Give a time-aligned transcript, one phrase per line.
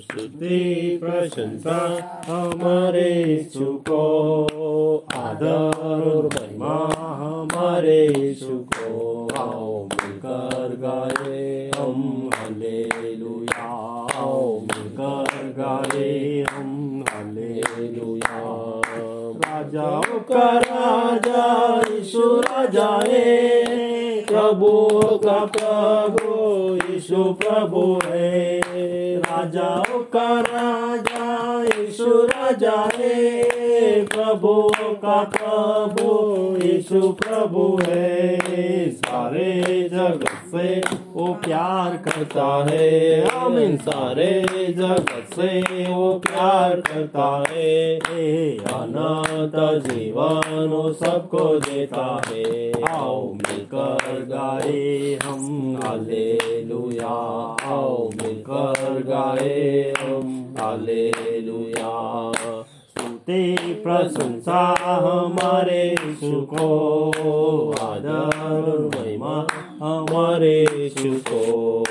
[0.00, 1.78] स्तुति प्रशंसा
[2.26, 3.64] हमारे यीशु
[5.14, 13.64] आदर और महिमा हमारे यीशु को आओ मिलकर गाए हम, हालेलुया।
[14.16, 18.56] आओ मिलकर गाए हम, हालेलुया।
[19.26, 23.76] राजाओं का राजा, यीशु राजा है
[24.24, 24.88] प्रभु
[25.26, 26.36] का प्रभु,
[26.92, 28.65] यीशु प्रभु है।
[29.46, 33.42] राजाओं का राजा, यीशु राजा है।
[34.06, 36.08] प्रभु का प्रभु,
[36.66, 38.40] यीशु प्रभु है।
[38.90, 40.82] सारे जगत से
[41.12, 45.62] वो प्यार करता है। आमीन, सारे जगत से
[45.94, 47.96] वो प्यार करता है।
[48.58, 60.54] अनंत जीवन वो सबको देता है। आओ मिलकर गाए हम, हालेलुया। आओ मिलकर गाए हम,
[60.60, 66.80] हालेलुया। स्तुति प्रशंसा हमारे को
[67.80, 69.46] आदर महिमा
[69.80, 71.84] અમારે શુકો,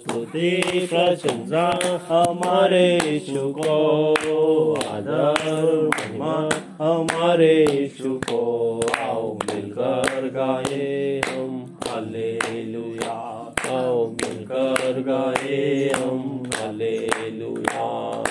[0.00, 6.48] સ્તુતિ, પ્રશંસા, અમારે શુકો, આદર, મહિમા,
[6.80, 18.25] અમારે શુકો, આવો મિલકર ગાયે હમ, હાલેલુયા, આવો મિલકર ગાયે હમ, હાલેલુયા.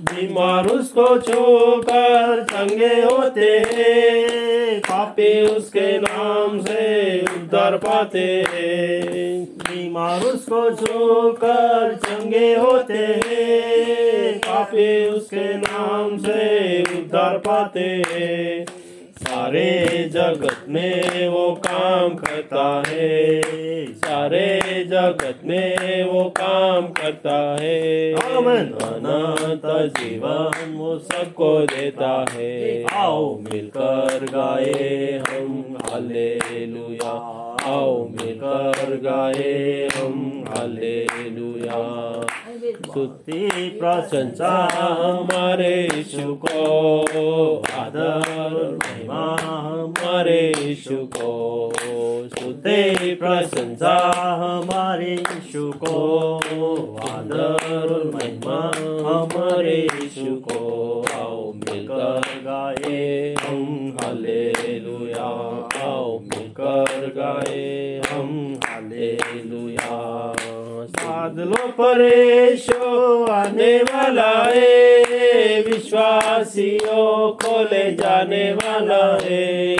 [0.00, 10.70] बीमार उसको छूकर चंगे होते हैं। पापी उसके नाम से उद्धार पाते हैं। बीमार उसको
[10.70, 18.77] छूकर चंगे होते हैं। पापी उसके नाम से उद्धार पाते हैं।
[19.28, 23.42] सारे जगत में वो काम करता है।
[23.92, 34.24] सारे जगत में वो काम करता है। अनंत जीवन वो सबको देता है। आओ मिलकर
[34.24, 41.77] गाए हम। हालेलुया। आओ मिलकर गाए हम हालेलुया
[42.55, 46.59] स्तुति प्रशंसा हमारे यीशु को
[47.79, 51.31] आदर महिमा हमारे यीशु को
[52.27, 53.95] स्तुति प्रशंसा
[54.43, 55.95] हमारे यीशु को
[57.09, 58.59] आदर महिमा
[59.09, 60.59] हमारे यीशु को
[61.15, 63.76] आओ मिलकर गाए हम हालेलुया
[66.68, 69.96] मिलकर गाए हम हालेलुया।
[70.88, 79.76] बादलों पर यीशु आने वाला है विश्वासियों को ले जाने वाला है।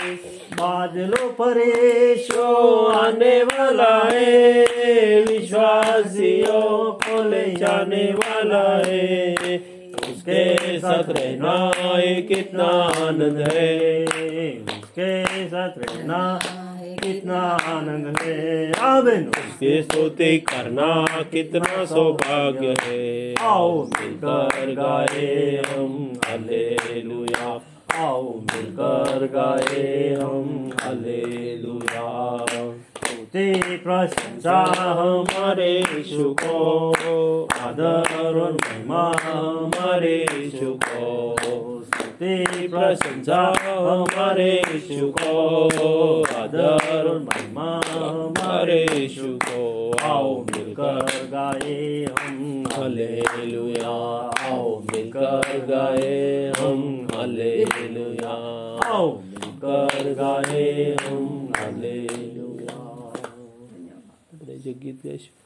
[0.53, 2.43] बादलों पर यीशु
[2.87, 9.78] आने वाला है विश्वासियों को ले जाने वाला है।
[10.29, 11.73] उसके साथ रहना
[12.21, 12.65] कितना
[13.07, 14.05] आनंद है।
[14.59, 16.41] उसके साथ रहना
[17.03, 27.61] कितना आनंद है। आमीन उसकी स्तुति करना कितना सौभाग्य है। आओ मिलकर गाए हम। हालेलुया।
[27.95, 32.47] आओ मिलकर गाए हम। हालेलुया।
[33.09, 33.45] તે
[33.79, 36.57] પ્રશંસા મરે શુકો
[37.59, 39.37] આદરો મહિમા
[39.67, 40.17] મરે
[40.51, 41.07] શુકો
[42.19, 42.33] તે
[42.67, 43.53] પ્રશંસા
[44.09, 44.53] મરે
[44.89, 45.33] શુકો
[46.35, 47.81] આદરો મહિમા
[48.33, 49.65] મરે શુકો
[50.03, 58.55] આવો મિલકર ગાયે હમ હલેલુયા આવો મિલકર ગાયે હમ હલેલુયા
[58.87, 61.38] આવો મિલકર ગાયે હમ
[64.69, 65.37] જે ગીત ગાઈશું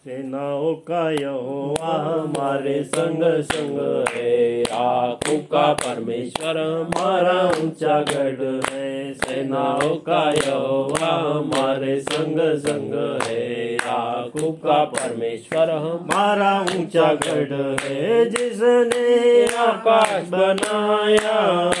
[0.00, 9.96] सेनाओं का यहोवा हमारे संग संग है। आँखों का परमेश्वर हमारा ऊँचा गढ़ है। सेनाओं
[9.96, 20.28] का यहोवा हमारे संग संग है। आँखों का परमेश्वर हमारा ऊँचा गढ़ है। जिसने आकाश
[20.28, 21.72] बनाया,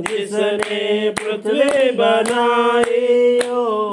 [0.00, 3.92] जिसने पृथ्वी बनाई, ओ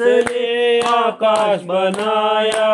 [0.00, 2.68] जिसने आकाश बनाया,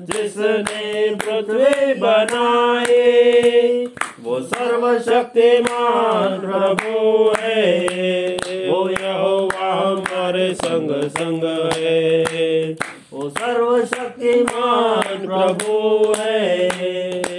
[0.00, 3.86] जिसने पृथ्वी बनाई,
[4.22, 8.36] वो सर्वशक्तिमान प्रभु है,
[8.70, 11.44] वो यहोवा हमारे संग संग
[11.76, 12.72] है,
[13.12, 16.44] वो सर्वशक्तिमान प्रभु है,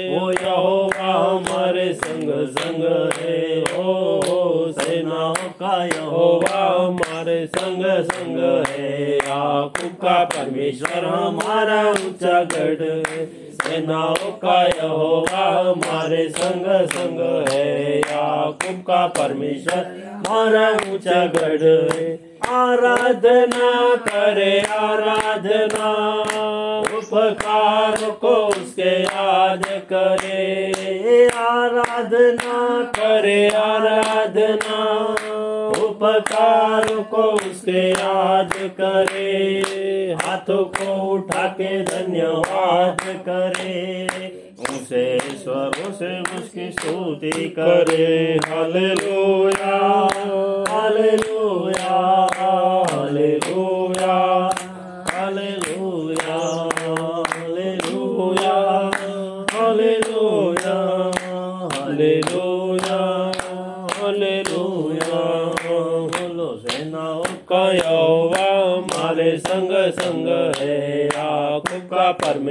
[0.09, 2.83] वो यहोवा हमारे संग संग
[3.17, 4.36] है, ओ
[4.71, 14.31] सेनाओं का यहोवा हमारे संग संग है। याकूब का परमेश्वर हमारा ऊँचा गढ़ है। सेनाओं
[14.31, 24.61] का यहोवा हमारे संग संग है। याकूब का परमेश्वर हमारा ऊँचा गढ़ है। आराधना करे,
[24.61, 26.13] आराधना।
[26.97, 30.73] उपकार को उसके याद करे।
[31.27, 34.16] आराधना करे, आराधना।
[36.17, 39.61] उपकार को उसके याद करे,
[40.21, 44.07] हाथों को उठा के धन्यवाद करे।
[44.59, 49.77] उसे स्वरों से उसकी स्तुति करे। Hallelujah
[50.69, 51.26] hallelujah.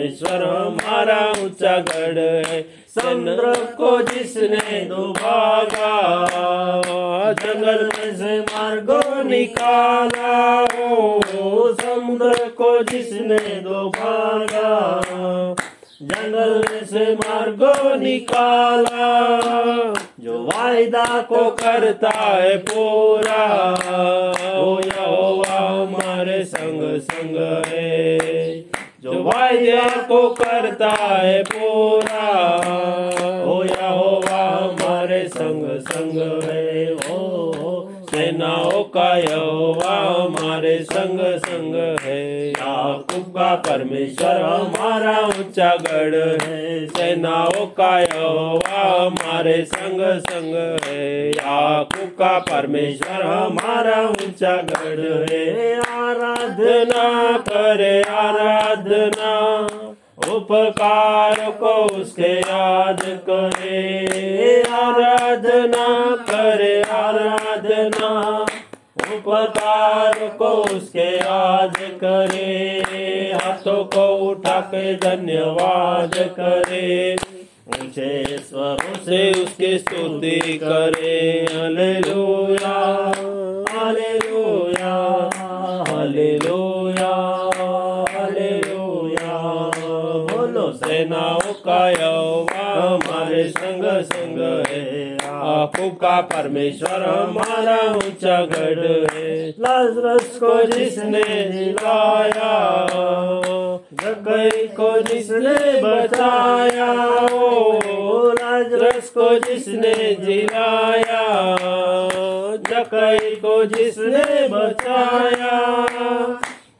[0.07, 2.61] परमेश्वर हमारा ऊँचा गढ़ है।
[2.91, 5.95] चंद्र को जिसने दुभागा,
[7.33, 14.71] जंगल में से मार्गो निकाला ओ समुद्र को जिसने दुभागा,
[16.03, 19.11] जंगल में से मार्गो निकाला।
[20.21, 23.45] जो वायदा को करता है पूरा
[24.55, 27.37] ओ यहोवा हमारे संग संग
[27.67, 28.76] है।
[29.06, 32.26] जो वायदा को करता है पूरा
[33.46, 36.65] ओ यहोवा हमारे संग संग है ओ
[38.37, 48.01] सेनाओं का यहोवा हमारे संग संग है। याकूब परमेश्वर हमारा ऊँचा गढ़ है। सेनाओं का
[48.01, 59.37] यहोवा हमारे संग संग है। याकूब का परमेश्वर हमारा ऊँचा गढ़ है। आराधना करे, आराधना।
[60.35, 63.01] उपकार को उसके याद
[63.31, 66.76] करे। आराधना करे
[69.27, 72.83] उपकार को उसके आज करे,
[73.35, 77.17] हाथों को उठा के धन्यवाद करे।
[77.69, 82.77] ऊँचे स्वरों से उसकी स्तुति करे। Hallelujah
[83.69, 84.95] hallelujah
[85.89, 87.15] hallelujah
[88.13, 89.37] hallelujah.
[90.31, 92.56] बोलो सेनाओं का यहोवा।
[95.67, 98.83] आपू का परमेश्वर हमारा ऊँचा गढ़।
[99.13, 101.23] है लाजरस को जिसने
[101.53, 102.51] जिलाया
[103.93, 106.91] जगई को जिसने बचाया,
[107.33, 111.25] ओ लाजरस को जिसने जिलाया
[112.71, 115.59] जकई को जिसने बचाया,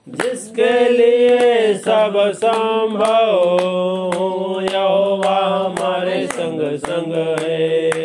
[0.09, 3.35] जिसके लिए सब संभव
[4.73, 7.96] यहोवा हमारे संग संग है।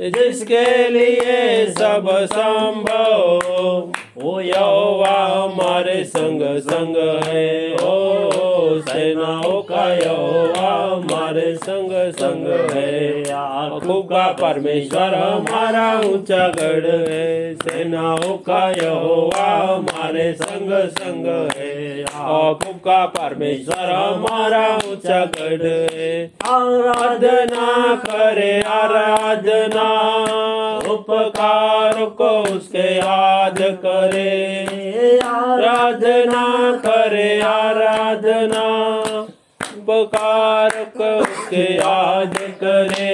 [0.00, 3.92] जिसके लिए सब संभव
[4.24, 14.05] ओ यहोवा हमारे संग संग है ओ सेनाओं का यहोवा हमारे संग संग है। याकूब
[14.05, 23.05] का परमेश्वर हमारा ऊँचा गढ़ है। सेनाओं का यहोवा हमारे संग संग है। याकूब का
[23.05, 30.15] परमेश्वर हमारा ऊँचा गढ़ है। आराधना करे, आराधना।
[30.89, 34.65] उपकार को उसके याद करे।
[35.19, 40.69] आराधना करे, आराधना। ઉપકાર
[41.49, 43.13] કે યાદ કરે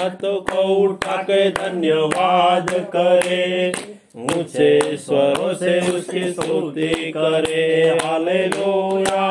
[0.00, 3.72] હત કૌ ઠાકે ધન્યવાદ કરે.
[4.18, 7.64] ઊંચે स्वरों से उसकी स्तुति करे
[8.04, 9.26] हालेलुया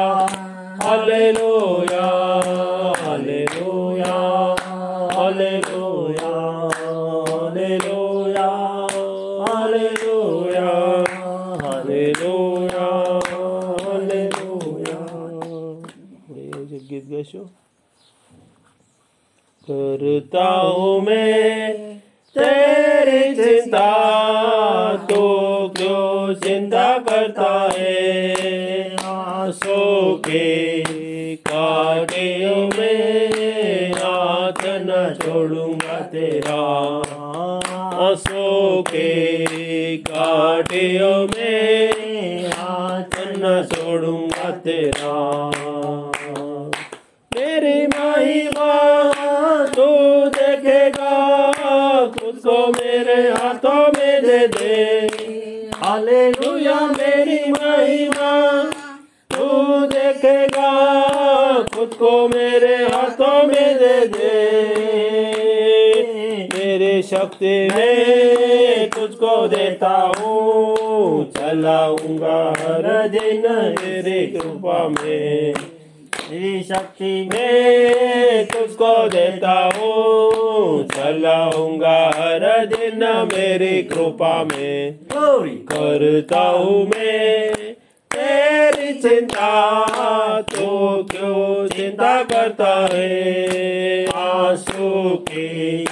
[0.81, 1.97] हालेलुया
[17.36, 17.46] ये
[19.69, 21.98] करता हूँ मैं
[22.38, 23.89] तेरी चिंता
[24.98, 25.22] तो
[25.77, 28.96] क्यों चिंता करता है?
[29.03, 30.75] आँसू के
[31.36, 36.62] काटियों में हाथ न छोड़ूँगा तेरा।
[38.07, 45.57] आँसू के काटियों में हाथ न छोड़ूँगा तेरा।
[52.48, 55.08] को मेरे, हाथों में दे दे।
[55.75, 58.63] हालेलुया, मेरी महिमा।
[59.34, 59.48] तू
[59.86, 60.94] देखेगा,
[61.75, 64.68] खुद को मेरे हाथों में दे दे।
[66.58, 75.54] मेरी शक्ति में तुझको देता हूँ। चलाऊँगा हर दिन मेरी कृपा में।
[76.31, 84.96] मेरी शक्ति मैं तुझको देता हूँ। चलाऊँगा हर दिन मेरी कृपा में।
[85.72, 87.53] करता हूँ मैं।
[88.15, 94.05] तेरी चिंता तो क्यों चिंता करता है?
[94.05, 95.84] आँसू की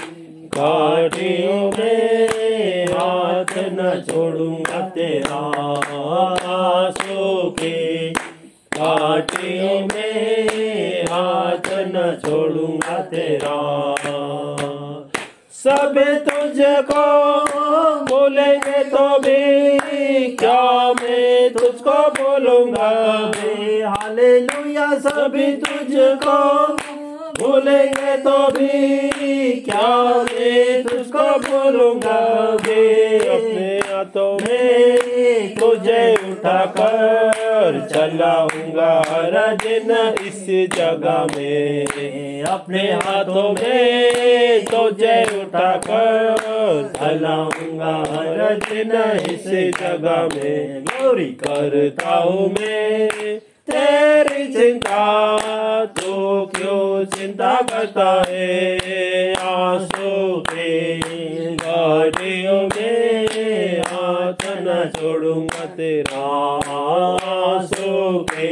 [0.56, 5.46] घाटियों में हाथ न छोड़ूँगा तेरा।
[6.54, 7.95] आँसू की
[8.96, 13.56] घाटियों में हाथ न छोड़ूँगा तेरा।
[15.56, 17.04] सब तुझको
[18.06, 22.90] बोलेंगे तो भी, क्या मैं तुझको बोलूँगा
[23.90, 26.40] हालेलुया, सभी तुझको
[27.40, 29.88] बोलेंगे तो भी, क्या
[30.24, 32.20] मैं तुझको बोलूँगा
[32.64, 33.18] भी?
[33.28, 39.92] अपने हाथों में तुझे उठाकर चलाऊँगा हर दिन
[40.28, 40.46] इस
[40.76, 41.86] जगह में।
[42.44, 48.92] अपने हाथों में तुझे उठाकर चलाऊँगा हर दिन
[49.32, 49.48] इस
[49.82, 53.10] जगह में। glory करता हूँ मैं,
[53.70, 55.06] तेरी चिंता
[55.86, 59.34] तो क्यों चिंता करता है?
[59.34, 61.00] आँसू के
[61.56, 66.26] गाड़ियों में हाथ न छोड़ूँगा तेरा
[66.72, 68.50] आँसू के।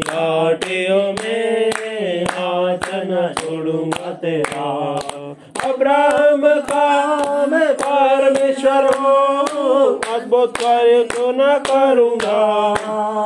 [0.00, 2.86] गाड़ियों में हाथ
[3.38, 4.70] छोड़ूँगा तेरा
[5.64, 6.86] अब्राहम का
[7.46, 12.40] मैं परमेश्वर हूँ अद्भुत कार्य को न करूँगा।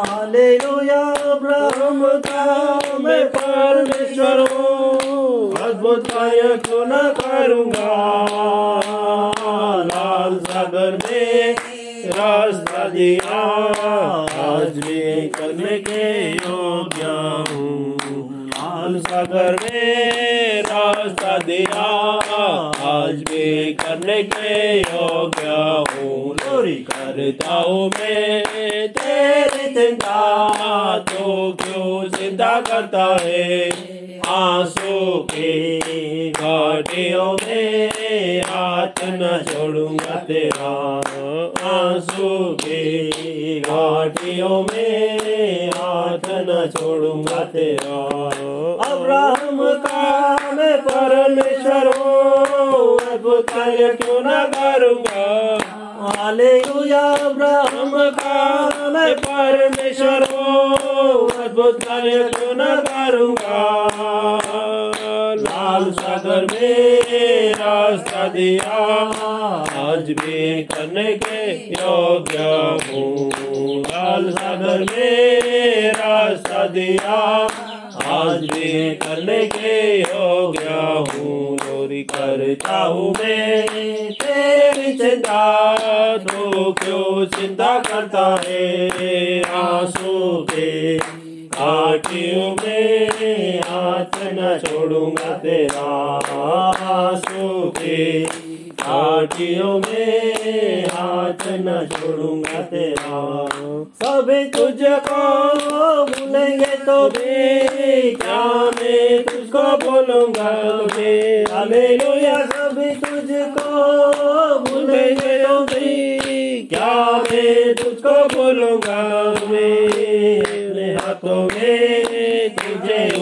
[0.03, 1.03] हालेलुया
[1.43, 2.45] ब्रह्म का
[2.99, 8.86] मैं परमेश्वर हूँ अद्भुत कार्य को न करूँगा।
[9.86, 11.56] लाल सागर में
[12.18, 13.42] रास्ता दिया
[14.46, 16.04] आज भी करने के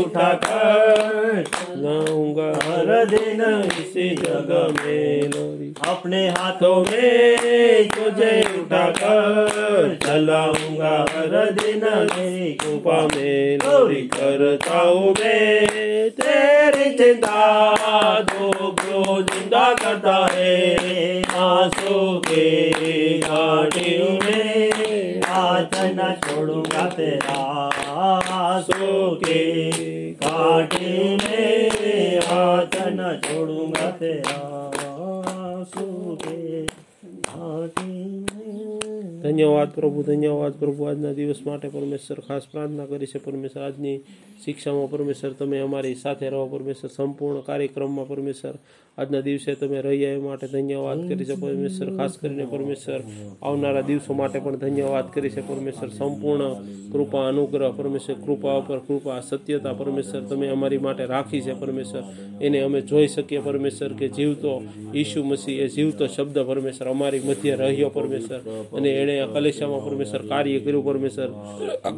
[0.00, 1.44] उठाकर
[2.64, 3.40] हर दिन
[3.78, 5.22] इसी जगह में।
[5.88, 11.80] अपने हाथों में तुझे उठाकर चलाऊँगा हर दिन
[12.60, 15.66] कृपा में। लोरी करता हूँ मैं,
[16.10, 20.74] तेरी चिंता दो क्यों चिंता करता है।
[21.22, 22.70] आँसू के
[23.18, 27.70] घाटियों में हाथ न छोड़ूँगा तेरा।
[28.03, 29.41] आंसू के
[30.13, 34.52] घाटी में हाथ न छोड़ूंगा तेरा
[39.24, 40.84] ધન્યવાદ પ્રભુ ધન્યવાદ પ્રભુ.
[40.84, 43.18] આજના દિવસ માટે પરમેશ્વર ખાસ પ્રાર્થના કરી છે.
[43.18, 43.98] પરમેશ્વર, આજની
[44.44, 46.46] શિક્ષામાં પરમેશ્વર તમે અમારી સાથે રહો.
[46.46, 48.58] પરમેશ્વર, સંપૂર્ણ કાર્યક્રમમાં પરમેશ્વર
[48.98, 51.34] આજના દિવસે તમે રહ્યા એ માટે ધન્યવાદ કરી છે.
[51.34, 53.00] પરમેશ્વર, ખાસ કરીને પરમેશ્વર
[53.42, 55.48] આવનારા દિવસો માટે પણ ધન્યવાદ કરી છે.
[55.48, 56.52] પરમેશ્વર, સંપૂર્ણ
[56.92, 61.54] કૃપા, અનુગ્રહ, પરમેશ્વર કૃપા ઉપર કૃપા, સત્યતા પરમેશ્વર તમે અમારી માટે રાખી છે.
[61.54, 62.02] પરમેશ્વર,
[62.42, 63.40] એને અમે જોઈ શકીએ.
[63.40, 64.62] પરમેશ્વર કે જીવતો
[64.94, 67.88] ઈસુ મસીહ એ જીવતો શબ્દ પરમેશ્વર અમારી મધ્ય રહ્યો.
[67.88, 68.38] પરમેશ્વર,
[68.72, 71.30] અને એણે કલેશામાં પરમેશ્વર કાર્ય કર્યું, પરમેશ્વર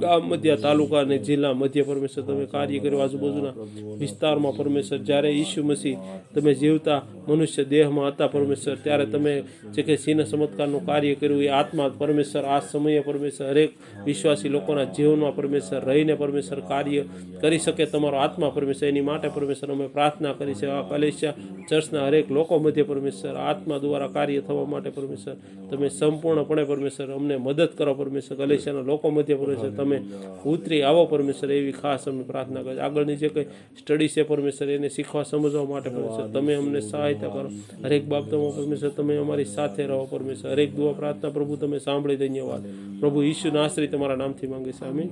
[0.02, 3.54] ગામ મધ્ય તાલુકા અને જિલ્લા મધ્ય પરમેશ્વર તમે કાર્ય કર્યું આજુબાજુના
[4.02, 5.00] વિસ્તારમાં પરમેશ્વર.
[5.08, 5.96] જ્યારે ઈસુ મસીહ
[6.34, 9.32] તમે જીવતા મનુષ્ય દેહમાં હતા પરમેશ્વર, ત્યારે તમે
[9.74, 13.70] જે કે સિંહ ચમત્કારનું કાર્ય કર્યું, એ આત્મા પરમેશ્વર, આ સમયે પરમેશ્વર, હરેક
[14.06, 17.02] વિશ્વાસી લોકોના જીવનમાં પરમેશ્વર રહીને પરમેશ્વર કાર્ય
[17.42, 20.66] કરી શકે, તમારો આત્મા પરમેશ્વર, એની માટે પરમેશ્વર અમે પ્રાર્થના કરી છે.
[20.66, 21.34] આ કલેશા
[21.68, 25.36] ચર્ચના હરેક લોકો મધ્ય પરમેશ્વર, આત્મા દ્વારા કાર્ય થવા માટે પરમેશ્વર,
[25.70, 28.36] તમે સંપૂર્ણપણે પરમેશ્વર અમને મદદ કરો પરમેશ્વર.
[28.36, 29.98] કલેશાના લોકો મધ્ય પરમેશ્વર તમે
[30.44, 32.80] ઉતરી આવો પરમેશ્વર એવી ખાસ અમે પ્રાર્થના કરીએ.
[32.80, 33.46] આગળની જે કંઈ
[33.80, 37.48] સ્ટડી છે પરમેશ્વર એને શીખવા સમજવા માટે પરમેશ્વર તમે અમને સહાયતા કરો.
[37.84, 40.50] હરેક બાબતોમાં પરમેશ્વર તમે અમારી સાથે રહો પરમેશ્વર.
[40.50, 42.62] હરેક દુઆ પ્રાર્થના પ્રભુ તમે સાંભળી ધન્યવાદ.
[43.00, 45.04] પ્રભુ ઈશુના આશ્રિત તમારા નામથી માંગે છે અમે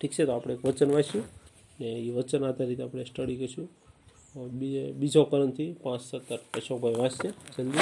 [0.00, 1.24] ઠીક છે તો આપણે એક વચન વાંચ્યું
[1.80, 3.68] ને એ વચન આધારિત આપણે સ્ટડી કરીશું.
[4.58, 7.28] બીજે બીજો કરણથી પાંચ સત્તર અશોકભાઈ વાંચશે.
[7.56, 7.78] જલ્દી.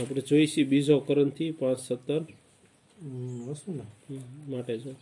[0.00, 2.22] આપણે જોઈશી બીજો કરંથી પાંચ સત્તર.
[3.50, 4.18] હશું ને.
[4.48, 4.92] માટે જો.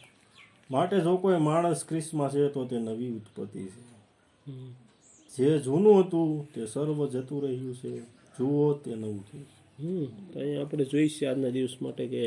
[0.70, 3.82] માટે જો કોઈ માણસ ખ્રિસ્તમાં છે તો તે નવી ઉત્પત્તિ છે.
[5.36, 8.00] જે જૂનું હતું તે સર્વ જતું રહ્યું છે.
[8.38, 12.22] જુઓ તે નવું થયું તો અહીંયા આપણે જોઈશું આજના દિવસ માટે કે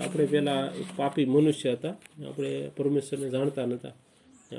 [0.00, 1.94] આપણે પહેલાં એક પાપી મનુષ્ય હતા.
[2.28, 3.92] આપણે પરમેશ્વરને જાણતા નહોતા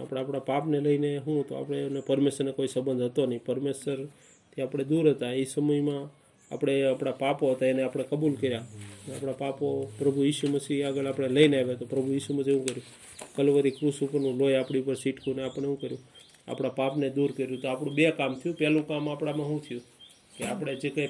[0.01, 3.43] આપણે આપણા પાપને લઈને શું તો આપણે એને પરમેશ્વરને કોઈ સંબંધ હતો નહીં.
[3.45, 5.31] પરમેશ્વરથી આપણે દૂર હતા.
[5.31, 6.20] એ સમયમાં
[6.51, 8.59] આપણે આપણા પાપો હતા એને આપણે કબૂલ કર્યા.
[9.15, 12.83] આપણા પાપો પ્રભુ ઈસુ મસીહ આગળ આપણે લઈને આવ્યા તો પ્રભુ ઈસુ મસીહ શું કર્યું.
[13.35, 15.99] કલવરી ક્રુસ ઉપરનું લોહી આપણી ઉપર સીટકું ને આપણે શું કર્યું?
[16.51, 17.61] આપણા પાપને દૂર કર્યું.
[17.61, 18.55] તો આપણું બે કામ થયું.
[18.55, 19.81] પહેલું કામ આપણામાં શું થયું?
[20.37, 21.07] કે આપણે જે કંઈ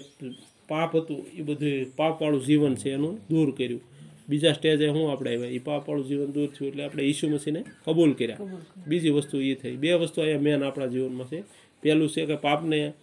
[0.67, 3.81] પાપ હતું એ બધું પાપવાળું જીવન છે એનું દૂર કર્યું.
[4.29, 5.49] બીજા સ્ટેજે શું આપણે આવ્યા?
[5.49, 8.37] એ પાપવાળું જીવન દૂર થયું એટલે આપણે ઈસુ મસીને કબૂલ કર્યા.
[8.87, 9.75] બીજી વસ્તુ એ થઈ.
[9.75, 11.43] બે વસ્તુ અહીંયા મેન આપણા જીવનમાં છે.
[11.81, 12.93] પહેલું છે કે પાપને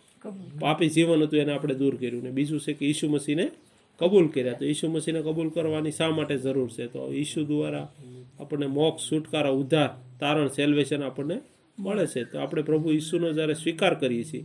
[0.60, 2.22] પાપી જીવન હતું, એને આપણે દૂર કર્યું.
[2.22, 3.50] ને બીજું છે કે ઈસુ મસીને
[3.98, 6.86] કબૂલ કર્યા તો ઈસુ મસીને કબૂલ કરવાની શા માટે જરૂર છે?
[6.86, 7.92] તો ઈસુ દ્વારા
[8.40, 9.88] આપણને મોક્ષ, છુટકારો, ઉદ્ધાર,
[10.20, 11.40] તારણ સેલ્વેશન આપણને
[11.78, 12.24] મળે છે.
[12.24, 14.44] તો આપણે પ્રભુ ઈસુનો જ્યારે સ્વીકાર કરીએ છીએ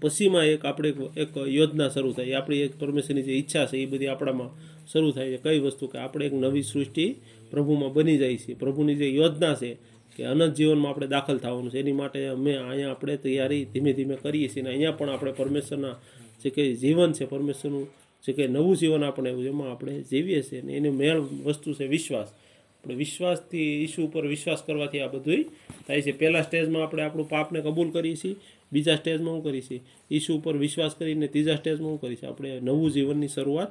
[0.00, 2.32] પછીમાં એક આપણે એક યોજના શરૂ થાય.
[2.32, 4.50] આપણી એક પરમેશ્વરની જે ઈચ્છા છે, એ બધી આપણામાં
[4.92, 5.36] શરૂ થાય છે.
[5.36, 5.86] કઈ વસ્તુ?
[5.86, 7.14] કે આપણે એક નવી સૃષ્ટિ
[7.50, 8.54] પ્રભુમાં બની જાય છે.
[8.54, 9.74] પ્રભુની જે યોજના છે
[10.16, 11.78] કે અનંત જીવનમાં આપણે દાખલ થવાનું છે.
[11.78, 15.94] એની માટે અમે અહીંયા આપણે તૈયારી ધીમે ધીમે કરીએ છીએ અને અહીંયા પણ આપણે પરમેશ્વરના
[16.42, 17.86] જે કંઈ જીવન છે પરમેશ્વરનું
[18.24, 21.86] જે કંઈ નવું જીવન આપણે એવું એમાં આપણે જીવીએ છીએ અને એની મેળ વસ્તુ છે
[21.86, 22.28] વિશ્વાસ.
[22.28, 25.44] આપણે વિશ્વાસથી ઈશુ ઉપર વિશ્વાસ કરવાથી આ બધું
[25.86, 26.12] થાય છે.
[26.12, 28.36] પહેલાં સ્ટેજમાં આપણે આપણું પાપને કબૂલ કરીએ છીએ
[28.72, 32.24] બીજા સ્ટેજમાં હું કરીએ છીએ ઈશુ ઉપર વિશ્વાસ કરીને ત્રીજા સ્ટેજમાં હું કરીશ.
[32.24, 33.70] આપણે નવું જીવનની શરૂઆત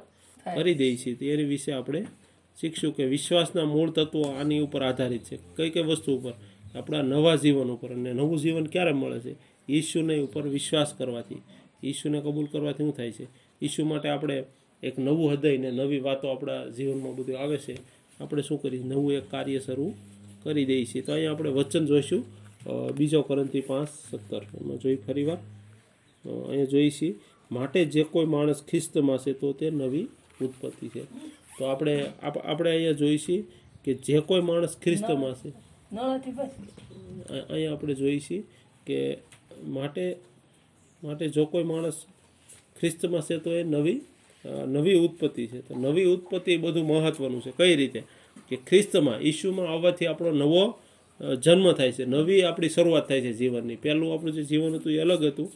[0.56, 1.14] કરી દઈએ છીએ.
[1.14, 2.00] તો એની વિશે આપણે
[2.60, 5.38] શીખશું કે વિશ્વાસના મૂળ તત્વો આની ઉપર આધારિત છે.
[5.56, 6.32] કઈ કઈ વસ્તુ ઉપર?
[6.74, 7.90] આપણા નવા જીવન ઉપર.
[7.90, 9.34] અને નવું જીવન ક્યારે મળે છે?
[9.68, 11.40] ઈશુને ઉપર વિશ્વાસ કરવાથી.
[11.84, 13.26] ઈશુને કબૂલ કરવાથી શું થાય છે?
[13.62, 14.44] ઈશુ માટે આપણે
[14.82, 17.76] એક નવું હૃદય ને નવી વાતો આપણા જીવનમાં બધું આવે છે.
[18.20, 18.82] આપણે શું કરીએ?
[18.84, 19.90] નવું એક કાર્ય શરૂ
[20.42, 21.02] કરી દઈએ છીએ.
[21.02, 22.24] તો અહીંયા આપણે વચન જોઈશું.
[22.96, 24.42] બીજો કરંતી પાંચ, સત્તર.
[24.60, 25.38] એમાં જોઈ ફરીવાર
[26.24, 27.14] અહીંયા જોઈએ છીએ.
[27.52, 30.06] માટે જે કોઈ માણસ ખિસ્તમાં છે તો તે નવી
[30.42, 31.02] ઉત્પત્તિ છે.
[31.58, 33.44] તો આપણે આપ- આપણે અહીંયા જોઈએ છીએ
[33.84, 35.48] કે જે કોઈ માણસ ખ્રિસ્તમાં છે.
[37.50, 38.42] અહીંયા આપણે જોઈએ છીએ
[38.86, 39.18] કે
[39.64, 40.16] માટે
[41.04, 41.94] માટે જો કોઈ માણસ
[42.80, 44.00] ખ્રિસ્તમાં છે તો એ નવી
[44.66, 45.60] નવી ઉત્પત્તિ છે.
[45.60, 47.52] તો નવી ઉત્પત્તિ એ બધું મહત્વનું છે.
[47.56, 48.02] કઈ રીતે?
[48.48, 50.78] કે ખ્રિસ્તમાં ઈશુમાં આવવાથી આપણો નવો
[51.34, 52.04] જન્મ થાય છે.
[52.04, 53.76] નવી આપણી શરૂઆત થાય છે જીવનની.
[53.76, 55.52] પહેલું આપણું જે જીવન હતું એ અલગ હતું.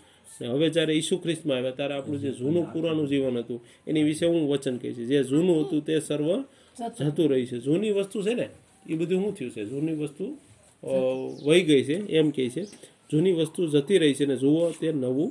[0.53, 4.43] હવે જ્યારે ઈસુ ખ્રિસ્તમાં આવ્યા ત્યારે આપણું જે જૂનું પુરાનું જીવન હતું એની વિશે હું
[4.51, 5.01] વચન કહીશ.
[5.11, 6.29] જે જૂનું હતું તે સર્વ
[6.99, 7.59] જતું રહ્યું છે.
[7.67, 8.47] જૂની વસ્તુ છે ને
[8.91, 9.63] એ બધું શું થયું છે?
[9.65, 10.25] જૂની વસ્તુ
[11.47, 12.63] વહી ગઈ છે એમ કહે છે.
[13.11, 15.31] જૂની વસ્તુ જતી રહી છે ને જુઓ તે નવું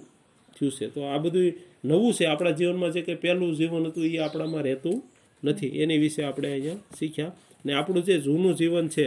[0.55, 0.85] થયું છે.
[0.93, 1.53] તો આ બધું
[1.85, 2.25] નવું છે.
[2.25, 4.97] આપણા જીવનમાં જે કંઈ પહેલું જીવન હતું એ આપણામાં રહેતું
[5.43, 5.71] નથી.
[5.81, 7.35] એની વિશે આપણે અહીંયા શીખ્યા.
[7.65, 9.05] ને આપણું જે જૂનું જીવન છે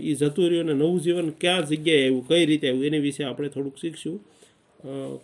[0.00, 3.48] એ જતું રહ્યું અને નવું જીવન ક્યાં જગ્યાએ આવ્યું કઈ રીતે આવ્યું એની વિશે આપણે
[3.48, 4.16] થોડુંક શીખશું.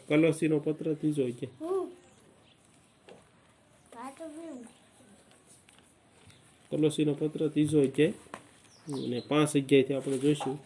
[0.09, 1.49] કલસીનો પત્ર ત્રીજો કે.
[6.73, 8.15] કલોસીનો પત્ર ત્રીજો અધ્યાય
[9.05, 10.57] અને પાંચ અધ્યાયથી આપણે જોઈશું.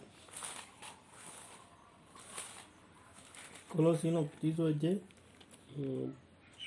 [3.71, 4.65] કલોસીનો ત્રીજો
[5.75, 6.09] અમ,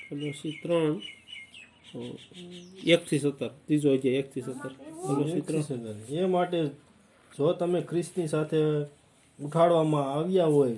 [0.09, 0.95] કલોસી ત્રણ.
[2.85, 3.51] એકથી સત્તર.
[3.65, 4.71] ત્રીજો અધ્યાય એકથી સત્તર.
[5.05, 5.97] કલોસી ત્રણ.
[6.11, 6.59] એ માટે
[7.31, 8.59] જો તમે ખ્રિસ્તની સાથે
[9.39, 10.75] ઉઠાડવામાં આવ્યા હોય,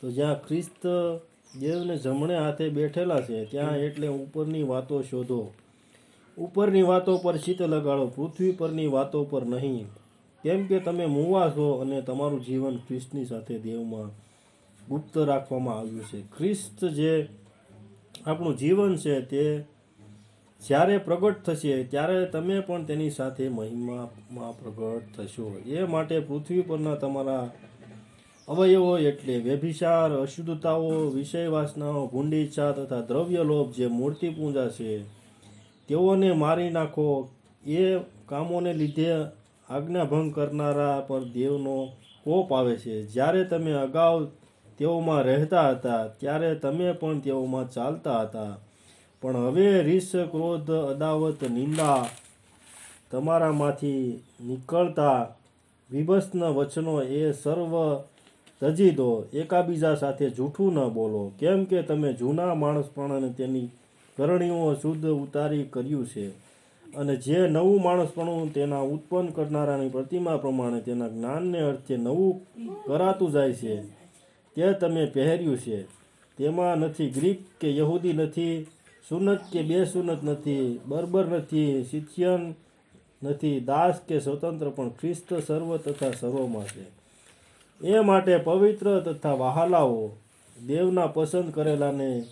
[0.00, 0.82] તો જ્યાં ખ્રિસ્ત
[1.60, 5.52] દેવને જમણે હાથે બેઠેલા છે, ત્યાં એટલે ઉપરની વાતો શોધો.
[6.38, 9.86] ઉપરની વાતો પર ચિત્ત લગાડો, પૃથ્વી પરની વાતો પર નહીં.
[10.44, 14.10] કેમ કે તમે મુવા છો અને તમારું જીવન ખ્રિસ્તની સાથે દેવમાં
[14.88, 16.20] ગુપ્ત રાખવામાં આવ્યું છે.
[16.36, 17.28] ખ્રિસ્ત જે
[18.26, 19.44] આપણું જીવન છે તે
[20.60, 25.46] જ્યારે પ્રગટ થશે, ત્યારે તમે પણ તેની સાથે મહિમામાં પ્રગટ થશો.
[25.66, 27.44] એ માટે પૃથ્વી પરના તમારા
[28.48, 35.02] અવયવો એટલે વ્યભિચાર, અશુદ્ધતાઓ વિષય વાસનાઓ ઈચ્છા તથા દ્રવ્ય લોભ જે મૂર્તિ પૂજા છે,
[35.88, 37.28] તેઓને મારી નાખો.
[37.66, 39.08] એ કામોને લીધે
[39.68, 41.88] આજ્ઞાભંગ કરનારા પર દેવનો
[42.24, 43.02] કોપ આવે છે.
[43.06, 44.26] જ્યારે તમે અગાઉ
[44.78, 48.58] તેઓમાં રહેતા હતા, ત્યારે તમે પણ તેઓમાં ચાલતા હતા.
[49.22, 52.06] પણ હવે રીસ, ક્રોધ, અદાવત, નિંદા
[53.10, 55.34] તમારામાંથી નીકળતા
[55.90, 57.72] વિભસ્ન વચનો એ સર્વ
[58.62, 63.68] તજી દો એકાબીજા સાથે જૂઠું ન બોલો, કેમ કે તમે જૂના માણસપણાને તેની
[64.16, 66.26] કરણીઓ શુદ્ધ ઉતારી કર્યું છે.
[66.96, 72.40] અને જે નવું માણસપણું તેના ઉત્પન્ન કરનારાની પ્રતિમા પ્રમાણે તેના જ્ઞાનને અર્થે નવું
[72.86, 73.82] કરાતું જાય છે,
[74.56, 75.82] તે તમે પહેર્યું છે.
[76.38, 78.66] તેમાં નથી ગ્રીક કે યહૂદી નથી
[79.08, 82.54] સુનત કે બે સુનત નથી, બર્બર નથી શિથિયન
[83.22, 86.84] નથી, દાસ કે સ્વતંત્ર, પણ ખ્રિસ્ત સર્વ તથા સર્વમાં છે.
[87.84, 90.10] એ માટે પવિત્ર તથા વહાલાઓ
[90.66, 92.24] દેવના પસંદ કરેલાને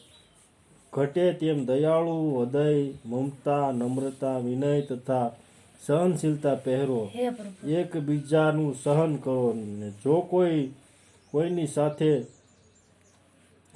[0.93, 5.31] ઘટે તેમ દયાળુ હૃદય મમતા નમ્રતા વિનય તથા
[5.87, 7.11] સહનશીલતા પહેરો.
[7.67, 10.71] એકબીજાનું સહન કરો ને જો કોઈ
[11.31, 12.23] કોઈની સાથે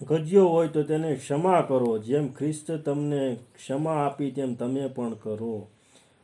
[0.09, 1.99] ગજ્યો હોય તો તેને ક્ષમા કરો.
[1.99, 5.67] જેમ ખ્રિસ્ત તમને ક્ષમા આપી તેમ તમે પણ કરો.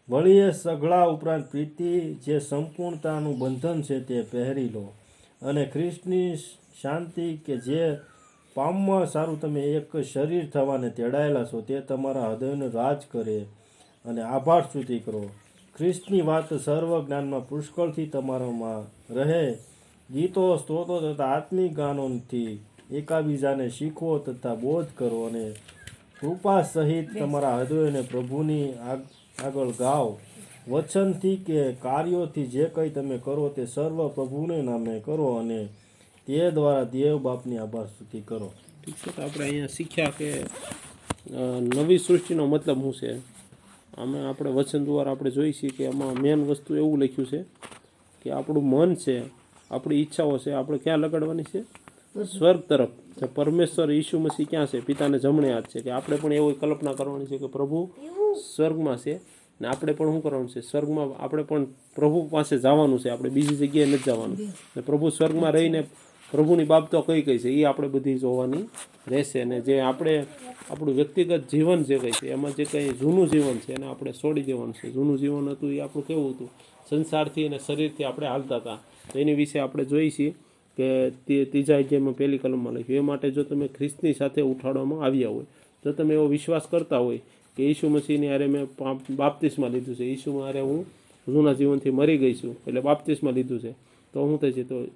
[0.08, 4.92] વળી એ સઘળા ઉપરાંત પ્રીતિ જે સંપૂર્ણતાનું બંધન છે તે પહેરી લો.
[5.44, 6.36] અને ખ્રિસ્તની
[6.82, 7.84] શાંતિ કે જે
[8.56, 13.38] પામવા સારું તમે એક શરીર થવાને તેડાયેલા છો તે તમારા હૃદયનું રાજ કરે
[14.04, 15.22] અને આભાર સ્તુતિ કરો.
[15.76, 18.82] ખ્રિસ્તની વાત સર્વ જ્ઞાનમાં પુષ્કળથી તમારામાં
[19.14, 19.44] રહે.
[20.10, 22.52] ગીતો સ્ત્રોતો તથા આત્મિક ગાનોથી
[22.92, 25.46] એકાબીજાને શીખવો તથા બોધ કરો અને
[26.20, 28.66] કૃપા સહિત તમારા હૃદયને પ્રભુની
[29.44, 30.10] આગળ ગાઓ.
[30.68, 35.60] વચનથી કે કાર્યોથી જે કંઈ તમે કરો તે સર્વ પ્રભુને નામે કરો અને
[36.26, 38.48] તે દ્વારા દેવ બાપની આભાર સ્તુતિ કરો.
[38.82, 40.28] ઠીક છે, તો આપણે અહીંયા શીખ્યા કે
[41.76, 43.12] નવી સૃષ્ટિનો મતલબ શું છે?
[43.98, 47.40] આમાં આપણે વચન દ્વારા આપણે જોઈ છીએ કે આમાં મેન વસ્તુ એવું લખ્યું છે
[48.24, 49.16] કે આપણું મન છે,
[49.70, 51.60] આપણી ઈચ્છાઓ છે, આપણે ક્યાં લગાડવાની છે?
[52.34, 52.92] સ્વર્ગ તરફ.
[53.34, 54.78] પરમેશ્વર ઈસુ મસીહ ક્યાં છે?
[54.80, 55.80] પિતાને જમણે હાથ છે.
[55.84, 57.80] કે આપણે પણ એવી કલ્પના કરવાની છે કે પ્રભુ
[58.54, 59.14] સ્વર્ગમાં છે.
[59.60, 60.60] ને આપણે પણ શું કરવાનું છે?
[60.60, 63.08] સ્વર્ગમાં આપણે પણ પ્રભુ પાસે જવાનું છે.
[63.08, 64.36] આપણે બીજી જગ્યાએ નથી જવાનું.
[64.76, 65.84] ને પ્રભુ સ્વર્ગમાં રહીને
[66.30, 68.62] પ્રભુની બાબતો કઈ કઈ છે એ આપણે બધી જોવાની
[69.08, 69.40] રહેશે.
[69.40, 70.26] અને જે આપણે
[70.70, 74.42] આપણું વ્યક્તિગત જીવન જે કંઈ છે એમાં જે કંઈ જૂનું જીવન છે એને આપણે છોડી
[74.42, 74.90] દેવાનું છે.
[74.90, 76.50] જૂનું જીવન હતું એ આપણું કેવું હતું?
[76.90, 78.78] સંસારથી અને શરીરથી આપણે હાલતા હતા.
[79.12, 80.34] તો એની વિશે આપણે જોઈ છીએ
[80.76, 82.96] કે તે ત્રીજા અધ્યાયમાં પહેલી કલમમાં લખ્યું.
[82.96, 85.44] એ માટે જો તમે ખ્રિસ્તની સાથે ઉઠાડવામાં આવ્યા હોય
[85.82, 87.20] તો તમે એવો વિશ્વાસ કરતા હોય
[87.56, 90.04] કે ઈસુ મસીહની હારે મેં પા- બાપ્તિસ્મા લીધું છે.
[90.04, 90.86] ઈસુમાં હારે હું
[91.28, 93.72] જૂના જીવનથી મરી ગઈ છું એટલે બાપ્તિસ્મા લીધું છે.
[94.12, 94.86] તો શું થાય છે તો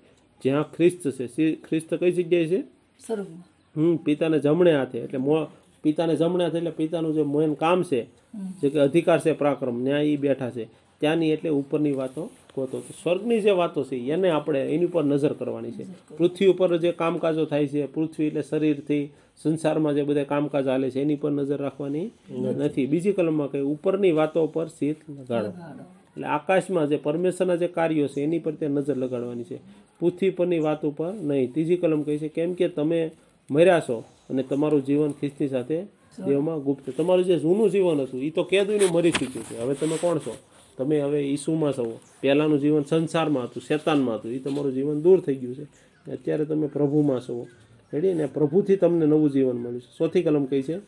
[0.42, 2.60] જ્યાં ખ્રિસ્ત છે સી- ખ્રિસ્ત કઈ જગ્યાએ છે?
[3.06, 3.44] સ્વર્ગમાં
[3.76, 4.98] હમ પિતાને જમણે હાથે.
[4.98, 5.44] એટલે મો
[5.82, 10.04] પિતાને જમણે હાથે એટલે પિતાનું જે મેન કામ છે જે કે અધિકાર છે પરાક્રમ ન્યાય
[10.04, 10.64] ઈ બેઠા છે.
[10.98, 12.80] ત્યાંની એટલે ઉપરની વાતો ગોતો.
[12.80, 15.84] તો સ્વર્ગની જે વાતો છે એને આપણે એની ઉપર નજર કરવાની છે.
[16.16, 19.10] પૃથ્વી ઉપર જે કામકાજો થાય છે પૃથ્વી એટલે શરીરથી
[19.42, 22.86] સંસારમાં જે બધા કામકાજ હાલે છે, એની પર નજર રાખવાની નથી.
[22.86, 25.48] બીજી કલમમાં કહે, ઉપરની વાતો પર સ્થિત લગાડો.
[25.48, 29.58] એટલે આકાશમાં જે પરમેશ્વરના જે કાર્યો છે, એની પર તે નજર લગાડવાની છે.
[30.00, 31.52] પૃથ્વી પરની વાત ઉપર નહીં.
[31.52, 33.10] ત્રીજી કલમ કહે છે, કેમ કે તમે
[33.50, 35.82] મર્યા છો અને તમારું જીવન ખ્રિસ્તી સાથે
[36.26, 39.60] દેવમાં ગુપ્ત તમારું જે જૂનું જીવન હતું એ તો કેદુનું મરી ચૂક્યું છે.
[39.62, 40.36] હવે તમે કોણ છો?
[40.78, 42.00] તમે હવે ઈસુમાં છો.
[42.20, 44.32] પહેલાંનું જીવન સંસારમાં હતું, શેતાનમાં હતું.
[44.32, 45.64] એ તમારું જીવન દૂર થઈ ગયું છે.
[46.12, 47.46] અત્યારે તમે પ્રભુમાં છો.
[47.92, 49.98] રેડી ને પ્રભુથી તમને નવું જીવન મળ્યું છે.
[49.98, 50.78] ચોથી કલમ કઈ છે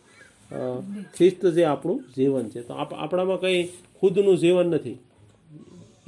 [1.16, 2.60] ખ્રિસ્ત જે આપણું જીવન છે.
[2.60, 3.68] તો આપ- આપણામાં કંઈ
[4.00, 4.98] ખુદનું જીવન નથી.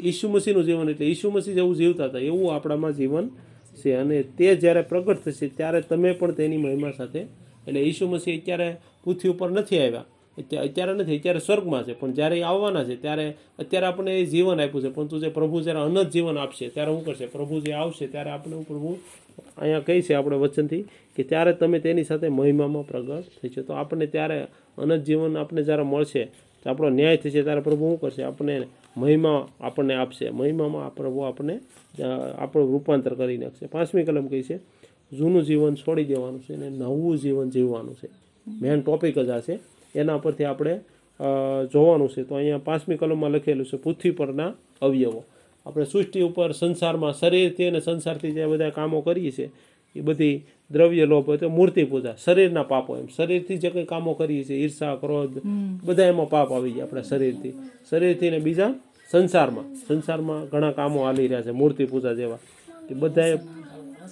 [0.01, 3.31] ઈસુ મસીહનું જીવન એટલે ઈસુ મસીહ જેવું જીવતા હતા, એવું આપણામાં જીવન
[3.75, 3.93] છે.
[3.93, 7.21] અને તે જ્યારે પ્રગટ થશે, ત્યારે તમે પણ તેની મહિમા સાથે,
[7.67, 10.05] એટલે ઈસુ મસીહ અત્યારે પૃથ્વી ઉપર નથી આવ્યા.
[10.39, 13.27] અત્યારે નથી, અત્યારે સ્વર્ગમાં છે, પણ જ્યારે એ આવવાના છે, ત્યારે
[13.59, 17.05] અત્યારે આપણને એ જીવન આપ્યું છે પરંતુ જે પ્રભુ જ્યારે અનંત જીવન આપશે, ત્યારે શું
[17.05, 17.27] કરશે?
[17.27, 18.91] પ્રભુ જે આવશે, ત્યારે આપણે હું પ્રભુ
[19.59, 20.83] અહીંયા કહી છે આપણે વચનથી
[21.17, 24.39] કે ત્યારે તમે તેની સાથે મહિમામાં પ્રગટ થઈ છે તો આપણને ત્યારે
[24.79, 26.25] અનંત જીવન આપણને જ્યારે મળશે,
[26.63, 28.23] તો આપણો ન્યાય થશે, ત્યારે પ્રભુ શું કરશે?
[28.23, 28.67] આપણને
[28.97, 30.31] મહિમા આપણને આપશે.
[30.31, 31.61] મહિમામાં પ્રભુ આપણને
[32.39, 33.67] આપણું રૂપાંતર કરી નાખશે.
[33.67, 34.57] પાંચમી કલમ કહી છે?
[35.13, 38.09] જૂનું જીવન છોડી દેવાનું છે અને નવું જીવન જીવવાનું છે.
[38.61, 39.59] મેન ટોપિક જ આ છે.
[39.95, 40.75] એના પરથી આપણે
[41.73, 42.23] જોવાનું છે.
[42.29, 44.51] તો અહીંયા પાંચમી કલમમાં લખેલું છે પૃથ્વી પરના
[44.83, 45.23] અવયવો.
[45.67, 49.51] આપણે સૃષ્ટિ ઉપર સંસારમાં શરીરથી અને સંસારથી જે બધા કામો કરીએ છીએ
[49.97, 50.37] એ બધી
[50.71, 53.07] દ્રવ્ય લોભ હોય તો મૂર્તિ પૂજા શરીરના પાપો એમ.
[53.17, 55.37] શરીરથી જે કંઈ કામો કરીએ છીએ ઈર્ષા ક્રોધ
[55.87, 57.55] બધા એમાં પાપ આવી જાય આપણા શરીરથી.
[57.91, 58.71] શરીરથી ને બીજા
[59.11, 59.67] સંસારમાં.
[59.87, 62.41] સંસારમાં ઘણા કામો હાલી રહ્યા છે મૂર્તિ પૂજા જેવા.
[62.89, 63.35] કે બધાએ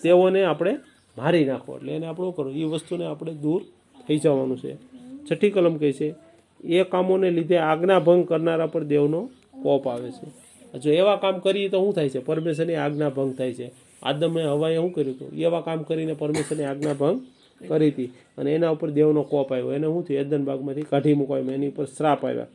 [0.03, 0.73] તેઓને આપણે
[1.17, 1.71] મારી નાખો.
[1.77, 2.61] એટલે એને આપણું કરો કરવું?
[2.63, 3.63] એ વસ્તુને આપણે દૂર
[4.07, 4.73] થઈ જવાનું છે.
[5.31, 6.15] છઠ્ઠી કલમ કહે છે,
[6.65, 9.31] એ કામોને લીધે આજ્ઞાભંગ કરનારા પર દેવનો
[9.63, 10.51] કોપ આવે છે.
[10.79, 12.19] જો એવા કામ કરીએ તો શું થાય છે?
[12.19, 13.73] પરમેશ્વરની આજ્ઞા ભંગ થાય છે.
[14.03, 15.39] આદમે હવાએ શું કર્યું હતું?
[15.39, 17.21] એવા કામ કરીને પરમેશ્વરની આજ્ઞા ભંગ
[17.69, 18.07] કરી હતી.
[18.39, 19.73] અને એના ઉપર દેવનો કોપ આવ્યો.
[19.73, 20.21] એને શું થયું?
[20.21, 22.47] એદન બાગમાંથી કાઢી મૂકવામાં એની ઉપર શ્રાપ આવ્યા.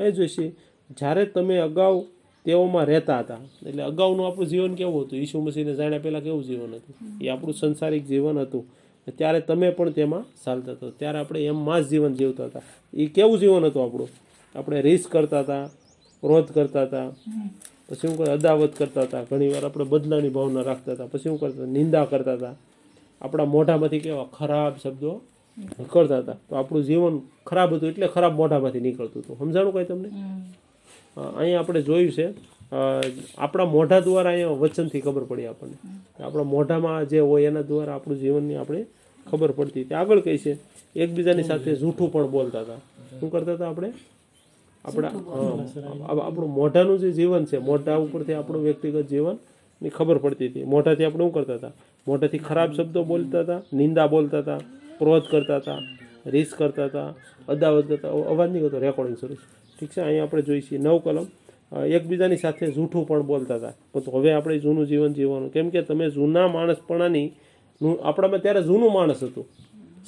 [0.00, 0.48] એ જોઈશે
[0.90, 2.04] જ્યારે તમે અગાઉ
[2.44, 5.18] તેઓમાં રહેતા હતા, એટલે અગાઉનું આપણું જીવન કેવું હતું?
[5.18, 7.24] ઈસુ મસીહને જાણ્યા પહેલાં કેવું જીવન હતું?
[7.24, 8.64] એ આપણું સંસારિક જીવન હતું.
[9.18, 10.92] ત્યારે તમે પણ તેમાં ચાલતા હતા.
[11.00, 12.64] ત્યારે આપણે એમમાં જ જીવન જીવતા હતા.
[12.94, 14.10] એ કેવું જીવન હતું આપણું?
[14.54, 15.64] આપણે રીસ કરતા હતા
[16.22, 17.06] ક્રોધ કરતા હતા
[17.88, 21.66] પછી શું કરે અદાવત કરતા હતા ઘણીવાર આપણે બદલાની ભાવના રાખતા હતા પછી શું કરતા
[21.76, 22.54] નિંદા કરતા હતા.
[23.20, 25.12] આપણા મોઢામાંથી કેવા ખરાબ શબ્દો
[25.78, 26.38] નીકળતા હતા.
[26.48, 27.14] તો આપણું જીવન
[27.48, 29.36] ખરાબ હતું એટલે ખરાબ મોઢામાંથી નીકળતું હતું.
[29.40, 30.08] સમજાણું કઈ તમને?
[31.38, 32.26] અહીંયા આપણે જોયું છે
[32.72, 35.76] આપણા મોઢા દ્વારા અહીંયા વચનથી ખબર પડી આપણને.
[36.26, 38.82] આપણા મોઢામાં જે હોય એના દ્વારા આપણું જીવનની આપણે
[39.26, 39.96] ખબર પડતી હતી.
[40.00, 40.52] આગળ કઈ છે
[41.02, 42.80] એકબીજાની સાથે જૂઠું પણ બોલતા હતા.
[43.18, 43.90] શું કરતા હતા આપણે?
[44.84, 45.12] આપણા
[46.26, 50.66] આપણું મોઢાનું જે જીવન છે મોઢા ઉપરથી આપણું વ્યક્તિગત જીવનની ખબર પડતી હતી.
[50.74, 51.74] મોઢાથી આપણે શું કરતા હતા?
[52.06, 54.60] મોઢાથી ખરાબ શબ્દો બોલતા હતા નિંદા બોલતા હતા
[54.98, 55.80] ક્રોધ કરતા હતા
[56.34, 57.08] રીસ કરતા હતા
[57.48, 59.38] અદાવત કરતા અવાજ નહીં કરતો રેકોર્ડિંગ શરૂ
[59.76, 61.26] ઠીક છે અહીંયા આપણે જોઈ છીએ નવ કલમ.
[61.72, 63.74] એકબીજાની સાથે જૂઠું પણ બોલતા હતા.
[63.92, 65.52] પણ હવે આપણે જૂનું જીવન જીવવાનું.
[65.52, 67.28] કેમ કે તમે જૂના માણસપણાની
[67.80, 69.46] નું આપણામાં ત્યારે જૂનું માણસ હતું.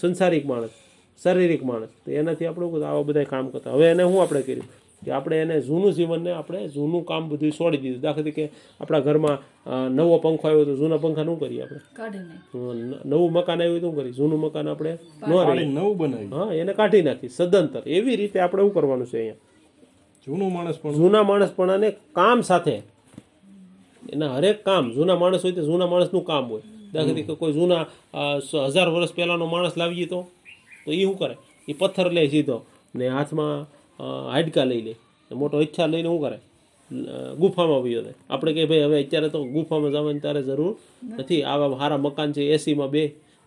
[0.00, 0.70] સંસારિક માણસ
[1.22, 1.90] શારીરિક માણસ.
[2.04, 3.72] તો એનાથી આપણે આવા બધા કામ કરતા.
[3.72, 4.68] હવે એને શું આપણે કર્યું?
[5.04, 8.00] કે આપણે એને જૂનું જીવનને આપણે જૂનું કામ બધું છોડી દીધું.
[8.00, 8.44] દાખલા તરીકે
[8.80, 9.38] આપણા ઘરમાં
[9.96, 11.80] નવો પંખો આવ્યો તો જૂના પંખા શું કરીએ આપણે?
[13.10, 14.12] નવું મકાન આવ્યું તો શું કરીએ?
[14.12, 14.92] જૂનું મકાન આપણે
[15.28, 16.32] ન નવું બનાવ્યું.
[16.38, 17.28] હા એને કાઢી નાખી.
[17.28, 17.82] સદંતર.
[17.86, 19.46] એવી રીતે આપણે શું કરવાનું છે અહીંયા?
[20.28, 21.88] જૂનું માણસ પણ જૂના માણસપણાને
[22.18, 22.76] કામ સાથે.
[24.14, 26.64] એના હરેક કામ જૂના માણસ હોય તો જૂના માણસનું કામ હોય.
[26.92, 27.82] દાખલા તરીકે કોઈ જૂના
[28.74, 30.20] હજાર વર્ષ પહેલાનો માણસ લાવીએ તો
[30.84, 31.34] તો એ શું કરે?
[31.68, 32.56] એ પથ્થર લે સીધો
[32.94, 33.66] ને હાથમાં
[34.32, 34.92] હાડકા લઈ લે.
[35.30, 36.38] મોટો ઈચ્છા લઈને શું કરે?
[37.40, 40.74] ગુફામાં વયો જાય આપણે કે ભાઈ હવે અત્યારે તો ગુફામાં જવાની તારે જરૂર
[41.18, 41.42] નથી.
[41.52, 43.02] આવા સારા મકાન છે એસીમાં બે.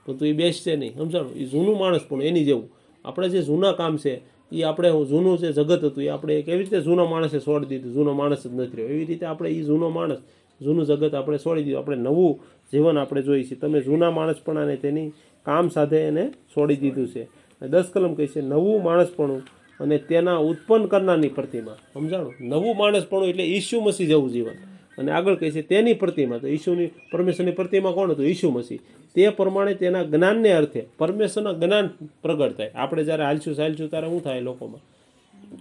[0.06, 0.94] પણ તું એ બેસશે નહીં.
[0.98, 1.34] સમજાણું?
[1.42, 2.68] એ જૂનું માણસ પણ એની જેવું.
[3.06, 4.14] આપણે જે જૂના કામ છે
[4.52, 8.14] એ આપણે જૂનું જે જગત હતું, એ આપણે કેવી રીતે જૂનો માણસે છોડી દીધું, જૂનો
[8.14, 8.90] માણસ જ નથી રહ્યો.
[8.90, 10.18] એવી રીતે આપણે એ જૂનો માણસ,
[10.62, 11.80] જૂનું જગત આપણે છોડી દીધું.
[11.80, 12.40] આપણે નવું
[12.72, 15.10] જીવન આપણે જોઈએ છીએ તમે જૂના માણસપણાને તેની
[15.46, 17.24] કામ સાથે એને છોડી દીધું છે.
[17.24, 19.42] અને દસ કલમ કહે છે, નવું માણસપણું
[19.80, 21.76] અને તેના ઉત્પન્ન કરનારની પ્રતિમા.
[21.94, 22.34] સમજાણું?
[22.42, 24.71] નવું માણસપણું એટલે ઈસુ મસી જેવું જીવન.
[24.98, 26.38] અને આગળ કહે છે તેની પ્રતિમા.
[26.38, 28.26] તો ઈશુની પરમેશ્વરની પ્રતિમા કોણ હતું?
[28.26, 28.80] ઈશુ મસીહ.
[29.16, 31.88] તે પ્રમાણે તેના જ્ઞાનને અર્થે પરમેશ્વરના જ્ઞાન
[32.22, 32.72] પ્રગટ થાય.
[32.76, 34.82] આપણે જ્યારે હાલશું સાલશું ત્યારે શું થાય લોકોમાં?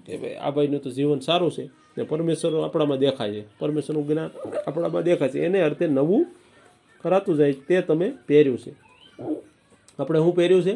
[0.07, 1.67] કે ભાઈ આ ભાઈનું તો જીવન સારું છે
[1.99, 3.59] ને પરમેશ્વર આપણામાં દેખાય છે.
[3.59, 4.31] પરમેશ્વરનું જ્ઞાન
[4.67, 5.45] આપણામાં દેખાય છે.
[5.45, 6.27] એને અર્થે નવું
[7.01, 8.73] કરાતું જાય તે તમે પહેર્યું છે.
[9.99, 10.75] આપણે શું પહેર્યું છે?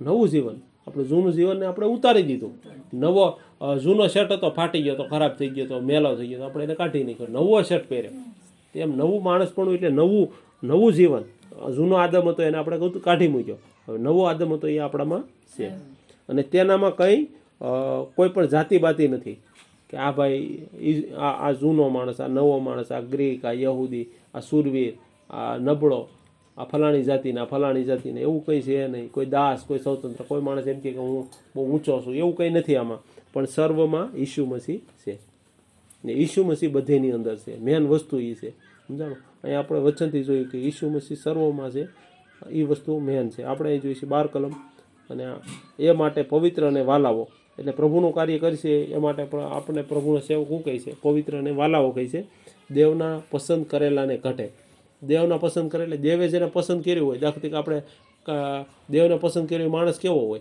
[0.00, 0.60] નવું જીવન.
[0.86, 2.52] આપણે જૂનું જીવનને આપણે ઉતારી દીધું.
[2.94, 6.44] નવો જૂનો શર્ટ હતો ફાટી ગયો તો ખરાબ થઈ ગયો તો મેલો થઈ ગયો તો
[6.44, 7.28] આપણે એને કાઢી નાખ્યો.
[7.28, 8.12] નવો શર્ટ પહેર્યો.
[8.72, 10.28] તેમ નવું માણસ પણ એટલે નવું
[10.62, 11.24] નવું જીવન.
[11.76, 13.58] જૂનો આદમ હતો એને આપણે કહું કાઢી મૂક્યો.
[13.86, 15.24] હવે નવો આદમ હતો એ આપણામાં
[15.56, 15.70] છે.
[16.28, 17.28] અને તેનામાં કંઈ
[18.16, 19.38] કોઈ પણ જાતિ બાતી નથી.
[19.90, 24.40] કે આ ભાઈ આ આ જૂનો માણસ આ નવો માણસ આ ગ્રીક આ યહૂદી આ
[24.40, 24.94] સુરવીર
[25.30, 26.08] આ નબળો
[26.56, 29.10] આ ફલાણી જાતિના આ ફલાણી જાતિના એવું કંઈ છે નહીં.
[29.14, 32.14] કોઈ દાસ કોઈ સ્વતંત્ર કોઈ માણસ એમ કહે કે હું બહુ ઊંચો છું.
[32.14, 33.00] એવું કંઈ નથી આમાં.
[33.36, 35.18] પણ સર્વમાં ઈસુ મસીહ છે.
[36.04, 37.58] ને ઈસુ મસીહ બધેની અંદર છે.
[37.58, 38.50] મેન વસ્તુ એ છે.
[38.88, 39.16] સમજાણો?
[39.44, 41.84] અહીંયા આપણે વચનથી જોયું કે ઈસુ મસીહ સર્વમાં છે.
[42.50, 43.42] એ વસ્તુ મેન છે.
[43.42, 44.54] આપણે અહીં જોઈશું બાર કલમ.
[45.10, 45.24] અને
[45.78, 50.48] એ માટે પવિત્ર અને વાલાવો એટલે પ્રભુનું કાર્ય કરશે એ માટે પણ આપણે પ્રભુનો સેવક
[50.48, 50.92] શું કહે છે?
[51.02, 52.24] પવિત્ર અને વાલાવો કહે છે.
[52.70, 54.48] દેવના પસંદ કરેલાને ઘટે.
[55.02, 57.82] દેવના પસંદ કરે એટલે દેવે જેને પસંદ કર્યું હોય, દાખલા તરીકે આપણે
[58.90, 60.40] દેવને પસંદ કર્યો એ માણસ કેવો હોય?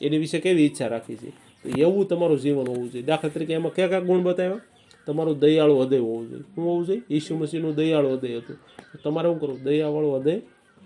[0.00, 1.43] એની વિશે કેવી ઈચ્છા રાખી છે?
[1.78, 3.04] એવું તમારું જીવન હોવું જોઈએ.
[3.04, 4.60] દાખલા તરીકે એમાં કયા કયા ગુણ બતાવ્યા?
[5.06, 6.40] તમારું દયાળુ હૃદય હોવું જોઈએ.
[6.40, 7.02] શું હોવું જોઈએ?
[7.10, 8.56] ઈસુ મસીહનું દયાળુ હૃદય હતું.
[9.04, 9.62] તમારે શું કરવું?
[9.62, 10.40] દયાવાળું હૃદય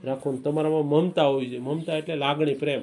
[0.05, 1.61] રાખો ને તમારામાં મમતા હોવી જોઈએ.
[1.61, 2.81] મમતા એટલે લાગણી, પ્રેમ.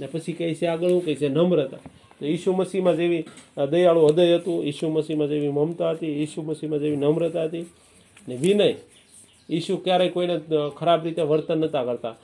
[0.00, 1.04] ને પછી કહે છે આગળ શું?
[1.04, 1.76] કહે છે નમ્રતા.
[2.20, 3.24] તો ઈસુ મસીહમાં જેવી
[3.70, 7.66] દયાળુ હૃદય હતું, ઈસુ મસીહમાં જેવી મમતા હતી, ઈસુ મસીહમાં જેવી નમ્રતા હતી.
[8.28, 8.74] ને વિનય,
[9.50, 10.40] ઈસુ ક્યારેય કોઈને
[10.76, 12.16] ખરાબ રીતે વર્તન નહોતા કરતા.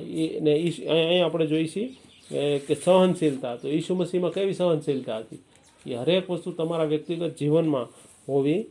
[0.00, 1.90] ઈ- ને ઈસુ- અહીં અહીં આપણે એ
[2.58, 3.56] કે સહનશીલતા.
[3.56, 5.38] તો ઈસુ મસીહમાં કેવી સહનશીલતા હતી?
[5.86, 7.88] એ હરેક વસ્તુ તમારા વ્યક્તિગત જીવનમાં
[8.28, 8.66] હોવી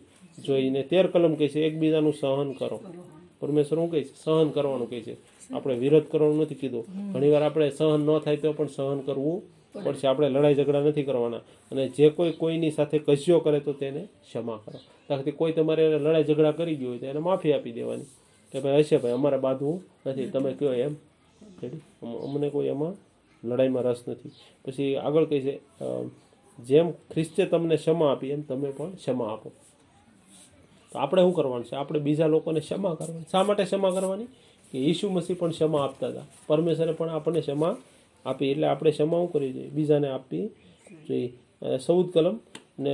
[0.45, 0.69] જોઈએ.
[0.69, 2.79] ને તેર કલમ કહે છે, એકબીજાનું સહન કરો.
[3.39, 4.23] પરમેશ્વર શું કહે છે?
[4.23, 5.17] સહન કરવાનું કહે છે.
[5.53, 7.13] આપણે વિરોધ કરવાનું નથી કીધું.
[7.13, 9.43] ઘણીવાર આપણે સહન ન થાય તો પણ સહન કરવું
[9.83, 10.07] પડશે.
[10.07, 11.37] આપણે લડાઈ ઝઘડા નથી કરવાના.
[11.71, 14.79] અને જે કોઈ કોઈની સાથે કજિયો કરે તો તેને ક્ષમા કરો.
[15.09, 18.03] દાખલાથી કોઈ તમારે લડાઈ ઝઘડા કરી ગયું હોય તો એને માફી આપી દેવાની.
[18.51, 20.25] કે ભાઈ હશે ભાઈ, અમારે બાંધવું નથી.
[20.25, 20.95] તમે કહો એમ?
[21.63, 23.10] રેડી અમને કોઈ એમાં
[23.43, 24.33] લડાઈમાં રસ નથી.
[24.65, 25.53] પછી આગળ કહે છે
[26.59, 29.49] જેમ ખ્રિસ્તે તમને ક્ષમા આપી એમ તમે પણ ક્ષમા આપો.
[30.91, 31.75] તો આપણે શું કરવાનું છે?
[31.75, 33.29] આપણે બીજા લોકોને ક્ષમા કરવાની.
[33.31, 34.29] શા માટે ક્ષમા કરવાની?
[34.71, 36.27] કે ઈસુ મસીહ પણ ક્ષમા આપતા હતા.
[36.47, 37.73] પરમેશ્વરે પણ આપણને ક્ષમા
[38.25, 38.49] આપી.
[38.51, 40.45] એટલે આપણે ક્ષમા શું કરવી જોઈએ બીજાને આપવી
[41.07, 42.37] જોઈએ સૌદ કલમ
[42.79, 42.93] ને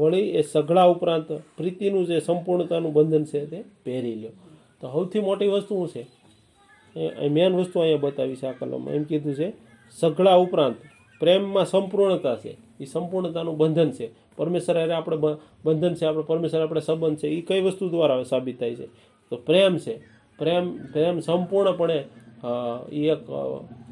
[0.00, 4.34] વળી એ સઘળા ઉપરાંત પ્રીતિનું જે સંપૂર્ણતાનું બંધન છે તે પહેરી લ્યો.
[4.80, 6.02] તો સૌથી મોટી વસ્તુ શું છે?
[6.96, 8.94] એ મેન વસ્તુ અહીંયા બતાવી છે આ કલમમાં.
[8.94, 9.52] એમ કીધું છે,
[10.00, 10.76] સઘળા ઉપરાંત
[11.20, 12.56] પ્રેમમાં સંપૂર્ણતા છે.
[12.80, 14.10] એ સંપૂર્ણતાનું બંધન છે.
[14.36, 15.16] પરમેશ્વર અરે આપણે
[15.64, 17.28] બંધન છે, આપણે પરમેશ્વર આપણે સંબંધ છે.
[17.28, 18.86] એ કઈ વસ્તુ દ્વારા સાબિત થાય છે?
[19.30, 19.96] તો પ્રેમ છે.
[20.38, 22.04] પ્રેમ પ્રેમ સંપૂર્ણપણે
[22.92, 23.18] એ એક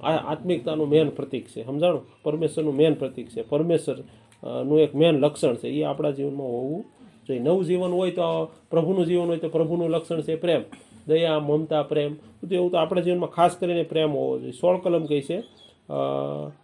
[0.03, 1.65] આત્મિકતાનું મેન પ્રતીક છે.
[1.65, 2.03] સમજાણું?
[2.23, 3.43] પરમેશ્વરનું મેન પ્રતીક છે.
[3.43, 5.69] પરમેશ્વરનું એક મેન લક્ષણ છે.
[5.69, 6.85] એ આપણા જીવનમાં હોવું
[7.29, 7.41] જોઈએ.
[7.41, 10.63] નવું જીવન હોય તો પ્રભુનું જીવન હોય તો પ્રભુનું લક્ષણ છે પ્રેમ.
[11.07, 12.15] દયા મમતા પ્રેમ.
[12.15, 14.53] તો એવું તો આપણા જીવનમાં ખાસ કરીને પ્રેમ હોવો જોઈએ.
[14.53, 15.43] સોળ કલમ કહી છે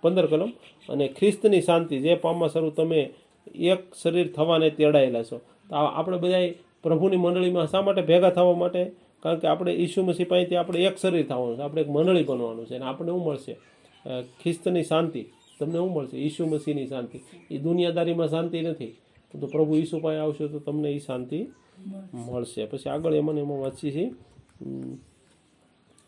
[0.02, 0.52] પંદર કલમ.
[0.88, 3.14] અને ખ્રિસ્તની શાંતિ જે પામવા શરૂ તમે
[3.54, 5.40] એક શરીર થવાને તેડાયેલા છો.
[5.70, 6.48] તો આ- આપણે બધા
[6.82, 8.92] પ્રભુની મંડળીમાં શા માટે ભેગા થવા માટે?
[9.22, 11.60] કારણ કે આપણે ઈસુ મસીહ પાસેથી આપણે એક શરીર થવાનું છે.
[11.60, 13.52] આપણે એક મંડળી બનવાનું છે અને આપણને શું મળશે.
[14.22, 15.24] ખ્રિસ્તની શાંતિ.
[15.60, 17.20] તમને શું મળશે ઈસુ મસીહની શાંતિ.
[17.50, 18.86] એ દુનિયાદારીમાં શાંતિ નથી.
[19.40, 21.46] તો પ્રભુ ઈસુ પાસે આવશે તો તમને એ શાંતિ
[22.14, 22.64] મળશે.
[22.64, 24.10] પછી આગળ એમાં એમાં વાંચી છીએ.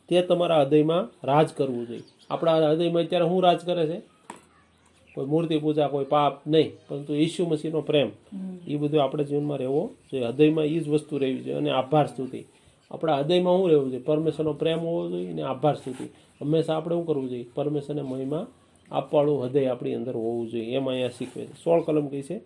[0.09, 2.05] તે તમારા હૃદયમાં રાજ કરવું જોઈએ.
[2.31, 3.99] આપણા હૃદયમાં અત્યારે શું રાજ કરે છે?
[5.15, 8.11] કોઈ મૂર્તિ પૂજા કોઈ પાપ નહીં પરંતુ ઈસુ મસીહનો પ્રેમ.
[8.67, 10.27] એ બધું આપણે જીવનમાં રહેવો જોઈએ.
[10.27, 12.41] હૃદયમાં એ જ વસ્તુ રહેવી જોઈએ અને આભાર સ્તુતિ.
[12.91, 14.05] આપણા હૃદયમાં શું રહેવું જોઈએ?
[14.09, 16.07] પરમેશ્વરનો પ્રેમ હોવો જોઈએ અને આભાર સ્તુતિ.
[16.41, 17.47] હંમેશા આપણે શું કરવું જોઈએ?
[17.55, 18.45] પરમેશ્વરને મહિમા
[18.91, 20.77] આપવાળું હૃદય આપણી અંદર હોવું જોઈએ.
[20.77, 21.55] એમ અહીંયા શીખવે છે.
[21.65, 22.37] સોળ કલમ કહી છે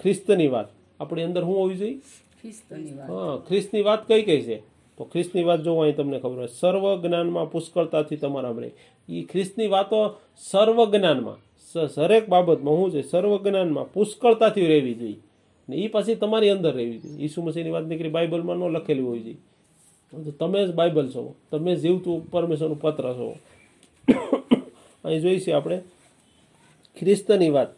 [0.00, 0.68] ખ્રિસ્તની વાત.
[1.00, 1.98] આપણી અંદર શું હોવી જોઈએ?
[2.40, 4.58] ખ્રિસ્તની હા ખ્રિસ્તની વાત કઈ કઈ છે?
[4.98, 6.46] તો ખ્રિસ્તની વાત જોવો અહીં તમને ખબર હોય.
[6.46, 8.70] સર્વ જ્ઞાનમાં પુષ્કળતાથી તમારા રહે
[9.08, 11.38] એ ખ્રિસ્તની વાતો સર્વ જ્ઞાનમાં.
[11.96, 15.20] દરેક બાબતમાં શું છે, સર્વ જ્ઞાનમાં પુષ્કળતાથી રહેવી જોઈએ.
[15.68, 17.24] ને એ પછી તમારી અંદર રહેવી જોઈએ.
[17.24, 19.40] ઈસુ મસીહની વાત નીકળી બાઇબલમાં ન લખેલી હોવી જોઈએ
[20.24, 21.34] તો તમે જ બાઇબલ છો.
[21.50, 23.36] તમે જીવતું પરમેશ્વરનું પત્ર છો.
[25.04, 25.80] અહીં જોઈશું આપણે
[26.98, 27.68] ખ્રિસ્તની વાત.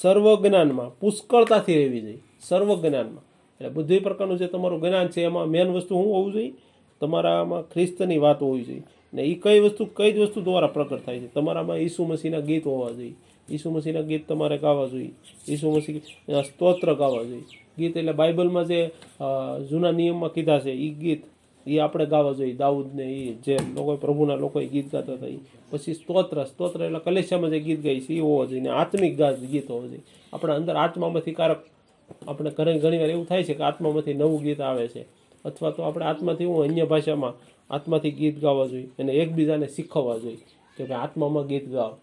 [0.00, 2.22] સર્વ જ્ઞાનમાં પુષ્કળતાથી રહેવી જોઈએ.
[2.40, 3.24] સર્વ જ્ઞાનમાં.
[3.60, 6.52] એટલે બધી પ્રકારનું જે તમારું જ્ઞાન છે, એમાં મેન વસ્તુ શું હોવું જોઈએ?
[7.00, 8.82] તમારામાં ખ્રિસ્તની વાત હોવી જોઈએ.
[9.14, 11.28] ને એ કઈ વસ્તુ, કઈ જ વસ્તુ દ્વારા પ્રગટ થાય છે?
[11.34, 13.14] તમારામાં ઈસુ મસીહના ગીત હોવા જોઈએ.
[13.50, 15.10] ઈસુ મસીહના ગીત તમારે ગાવા જોઈએ.
[15.48, 16.00] ઈસુ મસીહ
[16.42, 17.42] સ્તોત્ર ગાવા જોઈએ.
[17.78, 18.80] ગીત એટલે બાઇબલમાં જે
[19.70, 21.22] જૂના નિયમમાં કીધા છે એ ગીત
[21.66, 22.54] એ આપણે ગાવા જોઈએ.
[22.54, 25.38] દાઉદને એ જે લોકો પ્રભુના લોકોએ ગીત ગાતા હતા એ
[25.70, 28.62] પછી સ્તોત્ર સ્તોત્ર એટલે કલેશામાં જે ગીત ગાય છે એ હોવો જોઈએ.
[28.62, 29.14] ને આત્મિક
[29.52, 30.02] ગીત હોવા જોઈએ.
[30.32, 31.60] આપણા અંદર આત્મામાંથી કારક
[32.28, 35.04] આપણે ઘરે ઘણી વાર એવું થાય છે કે આત્મામાંથી નવું ગીત આવે છે.
[35.44, 37.34] અથવા તો આપણે આત્માથી હું અન્ય ભાષામાં
[37.74, 40.38] આત્માથી ગીત ગાવા જોઈએ અને એકબીજાને શીખવવા જોઈએ
[40.76, 41.96] કે ભાઈ આત્મામાં ગીત ગાઓ.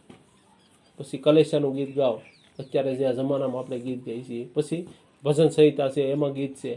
[0.98, 2.22] પછી કલેશાનું ગીત ગાઓ.
[2.60, 4.48] અત્યારે જે આ જમાનામાં આપણે ગીત ગાઈએ છીએ.
[4.54, 4.88] પછી
[5.24, 6.76] ભજન સંહિતા છે, એમાં ગીત છે.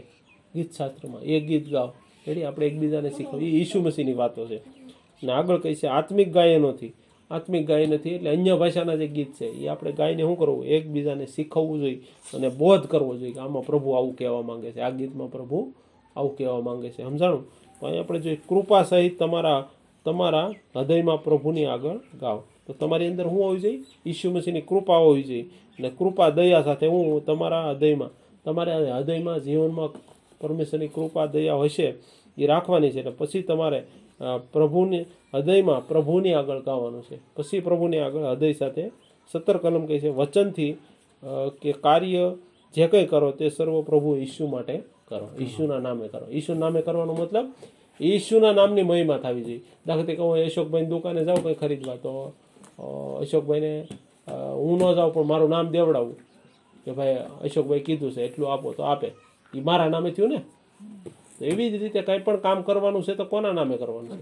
[0.55, 1.93] ગીત શાસ્ત્રમાં એ ગીત ગાઓ.
[2.27, 3.61] એટલે આપણે એકબીજાને શીખવીએ.
[3.61, 4.57] ઈસુ મસીની વાતો છે.
[4.57, 6.93] અને આગળ કહી છે, આત્મિક ગાયનોથી
[7.31, 10.65] આત્મિક ગાય નથી એટલે અન્ય ભાષાના જે ગીત છે, એ આપણે ગાયને શું કરવું?
[10.65, 11.99] એકબીજાને શીખવવું જોઈએ
[12.33, 14.81] અને બોધ કરવો જોઈએ કે આમાં પ્રભુ આવું કહેવા માંગે છે.
[14.81, 15.59] આ ગીતમાં પ્રભુ
[16.15, 17.01] આવું કહેવા માંગે છે.
[17.03, 17.43] સમજાણું?
[17.79, 19.59] તો અહીં આપણે જોઈએ, કૃપા સહિત તમારા
[20.05, 23.83] તમારા હૃદયમાં પ્રભુની આગળ ગાઓ તો તમારી અંદર શું હોવી જોઈએ?
[24.05, 25.45] ઈસુ મસીહની કૃપા હોવી જોઈએ.
[25.79, 28.11] અને કૃપા દયા સાથે હું તમારા હૃદયમાં
[28.45, 29.89] તમારા હૃદયમાં જીવનમાં
[30.41, 31.87] પરમેશ્વરની કૃપા, દયા હશે
[32.37, 32.99] એ રાખવાની છે.
[32.99, 33.79] એટલે પછી તમારે
[34.51, 35.01] પ્રભુની
[35.33, 37.19] હૃદયમાં પ્રભુની આગળ ગાવાનું છે.
[37.35, 38.91] પછી પ્રભુની આગળ હૃદય સાથે
[39.31, 42.35] સત્તર કલમ કહે છે વચનથી અ, કે કાર્ય
[42.75, 45.29] જે કંઈ કરો તે સર્વ પ્રભુ ઈસુ માટે કરો.
[45.39, 46.27] ઈસુના નામે કરો.
[46.31, 47.45] ઈસુ નામે કરવાનો મતલબ
[48.01, 49.61] ઈસુના નામની મહિમા થવી જોઈએ.
[49.87, 52.33] દાખલા તરીકે હું અશોકભાઈ દુકાને જાઉં કંઈ ખરીદવા તો
[52.79, 53.87] અ, અશોકભાઈને
[54.27, 56.15] અ, હું ન જાઉં પણ મારું નામ દેવડાવું.
[56.85, 59.11] કે ભાઈ અશોકભાઈ કીધું છે એટલું આપો તો આપે.
[59.53, 60.37] એ મારા નામે થયું ને?
[60.37, 61.20] તો
[61.51, 64.17] એવી જ રીતે કંઈ પણ કામ કરવાનું છે તો કોના નામે કરવાનું?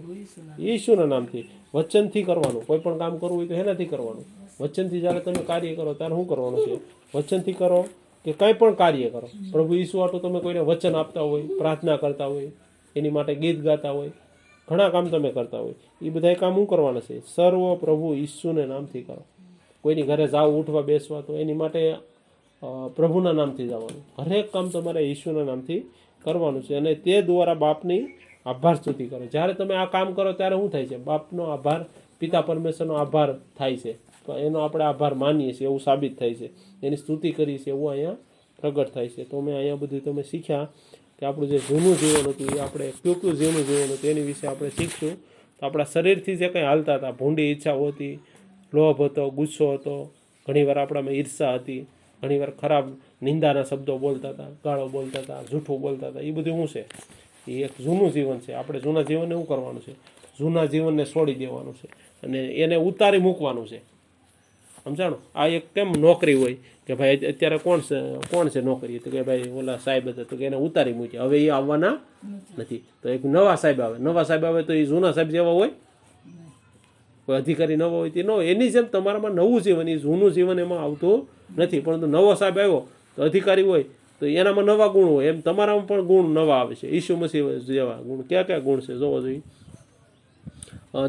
[0.58, 2.64] છે ઈશુના નામથી, વચનથી કરવાનું.
[2.68, 4.26] કોઈ પણ કામ કરવું હોય તો એનાથી કરવાનું.
[4.62, 6.76] વચનથી જ્યારે તમે કાર્ય કરો ત્યારે શું કરવાનું છે?
[7.14, 7.82] વચનથી કરો
[8.26, 9.28] કે કંઈ પણ કાર્ય કરો.
[9.52, 12.52] પ્રભુ ઈસુ આટલું તમે કોઈને વચન આપતા હોય, પ્રાર્થના કરતા હોય,
[12.96, 14.12] એની માટે ગીત ગાતા હોય,
[14.68, 15.78] ઘણા કામ તમે કરતા હોય.
[16.02, 17.16] એ બધા કામ શું કરવાના છે?
[17.36, 19.24] સર્વ પ્રભુ ઈસુને નામથી કરો.
[19.84, 21.82] કોઈની ઘરે જાવ ઉઠવા, બેસવા તો એની માટે
[22.96, 24.04] પ્રભુના નામથી જવાનું.
[24.20, 25.82] હરેક કામ તમારે ઈશુના નામથી
[26.24, 28.04] કરવાનું છે અને તે દ્વારા બાપની
[28.46, 29.26] આભાર સ્તુતિ કરો.
[29.26, 30.98] જ્યારે તમે આ કામ કરો ત્યારે શું થાય છે?
[30.98, 31.86] બાપનો આભાર,
[32.20, 33.94] પિતા પરમેશ્વરનો આભાર થાય છે.
[34.26, 36.50] તો એનો આપણે આભાર માનીએ છીએ એવું સાબિત થાય છે.
[36.84, 38.18] એની સ્તુતિ કરીએ છીએ એવું અહીંયા
[38.60, 39.24] પ્રગટ થાય છે.
[39.24, 40.68] તો મેં અહીંયા બધું તમે શીખ્યા
[41.20, 44.48] કે આપણું જે જૂનું જીવન હતું, એ આપણે કયું કયું જૂનું જીવન હતું, એની વિશે
[44.48, 45.14] આપણે શીખશું.
[45.60, 48.20] તો આપણા શરીરથી જે કંઈ હાલતા હતા, ભૂંડી ઈચ્છાઓ હતી,
[48.74, 50.14] લોભ હતો, ગુસ્સો હતો,
[50.48, 51.86] ઘણીવાર આપણામાં ઈર્ષા હતી,
[52.24, 52.86] ઘણીવાર ખરાબ
[53.22, 56.86] નિંદાના શબ્દો બોલતા હતા, ગાળો બોલતા હતા, જૂઠું બોલતા હતા, એ બધું શું છે?
[57.48, 58.54] એ એક જૂનું જીવન છે.
[58.54, 59.94] આપણે જૂના જીવનને શું કરવાનું છે?
[60.40, 61.88] જૂના જીવનને છોડી દેવાનું છે
[62.24, 63.78] અને એને ઉતારી મૂકવાનું છે.
[64.84, 65.18] સમજાણો?
[65.36, 66.56] આ એક કેમ નોકરી હોય
[66.88, 67.96] કે ભાઈ અત્યારે કોણ છે
[68.32, 69.00] કોણ છે નોકરી?
[69.00, 71.24] તો કે ભાઈ ઓલા સાહેબ હતા, તો કે એને ઉતારી મૂક્યા.
[71.24, 72.00] હવે એ આવવાના
[72.60, 72.84] નથી.
[73.04, 73.98] તો એક નવા સાહેબ આવે.
[74.00, 75.70] નવા સાહેબ આવે તો એ જૂના સાહેબ જેવા હોય?
[77.26, 80.84] કોઈ અધિકારી નવો હોય તે ન એની જેમ તમારામાં નવું જીવન, એ જૂનું જીવન એમાં
[80.84, 81.80] આવતું નથી.
[81.80, 82.88] પરંતુ નવો સાહેબ આવ્યો.
[83.20, 83.84] તો અધિકારી હોય
[84.20, 85.26] તો એનામાં નવા ગુણ હોય.
[85.26, 86.88] એમ તમારામાં પણ ગુણ નવા આવે છે.
[86.88, 88.22] ઈસુ મસીહ જેવા ગુણ.
[88.22, 88.96] કયા કયા ગુણ છે?
[88.96, 89.42] જોવા જોઈએ.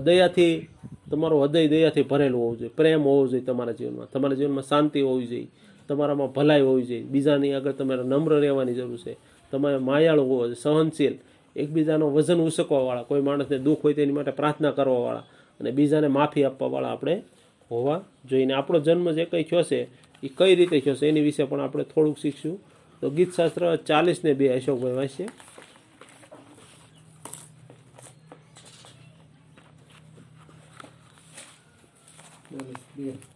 [0.05, 0.69] દયાથી
[1.11, 2.71] તમારું હૃદય દયાથી ભરેલું હોવું જોઈએ.
[2.77, 4.11] પ્રેમ હોવો જોઈએ તમારા જીવનમાં.
[4.11, 5.49] તમારા જીવનમાં શાંતિ હોવી જોઈએ.
[5.89, 7.03] તમારામાં ભલાઈ હોવી જોઈએ.
[7.03, 9.17] બીજાની આગળ તમારે નમ્ર રહેવાની જરૂર છે.
[9.51, 10.57] તમારે માયાળુ હોવો જોઈએ.
[10.63, 11.15] સહનશીલ.
[11.57, 13.03] એકબીજાનો વજન ઉસકવાવાળા.
[13.03, 15.25] કોઈ માણસને દુઃખ હોય તેની માટે પ્રાર્થના કરવાવાળા.
[15.61, 17.23] અને બીજાને માફી આપવાવાળા આપણે
[17.71, 18.53] હોવા જોઈએ.
[18.53, 21.85] આપણો જન્મ જે કંઈ થયો છે એ કઈ રીતે થયો છે એની વિશે પણ આપણે
[21.85, 22.61] થોડુંક શીખશું.
[23.01, 25.09] તો ગીતશાસ્ત્ર ચાલીસ ને બે અશોકભાઈ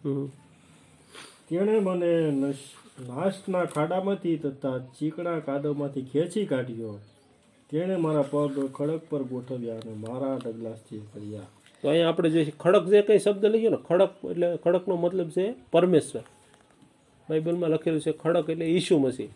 [0.05, 0.27] હમ.
[1.49, 6.99] તેણે મને નશ- નાશના ખાડામાંથી તથા ચીકણા કાદવમાંથી ખેંચી કાઢ્યો.
[7.71, 11.41] તેણે મારા પગ ખડક પર ગોઠવ્યા અને મારા ડગલા સ્થિર કર્યા.
[11.83, 15.55] તો અહીંયા આપણે જે ખડક જે કંઈ શબ્દ લઈએ ને ખડક એટલે ખડકનો મતલબ છે
[15.71, 16.23] પરમેશ્વર.
[17.31, 19.27] બાઇબલમાં લખેલું છે, ખડક એટલે ઈસુ મસીહ.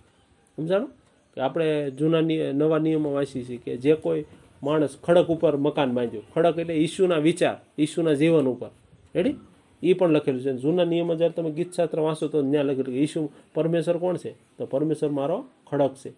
[0.56, 0.88] સમજાણું?
[1.34, 4.24] કે આપણે જૂના નિય- નવા નિયમો વાંચીએ છીએ કે જે કોઈ
[4.62, 6.24] માણસ ખડક ઉપર મકાન બાંધ્યું.
[6.34, 8.70] ખડક એટલે ઈસુના વિચાર, ઈસુના જીવન ઉપર.
[9.14, 9.34] રેડી
[9.82, 10.52] એ પણ લખેલું છે.
[10.52, 14.32] જૂના નિયમમાં જ્યારે તમે ગીતશાસ્ત્ર વાંચો તો ત્યાં લખેલું કે ઈસુ પરમેશ્વર કોણ છે?
[14.32, 16.12] તો પરમેશ્વર મારો ખડક છે.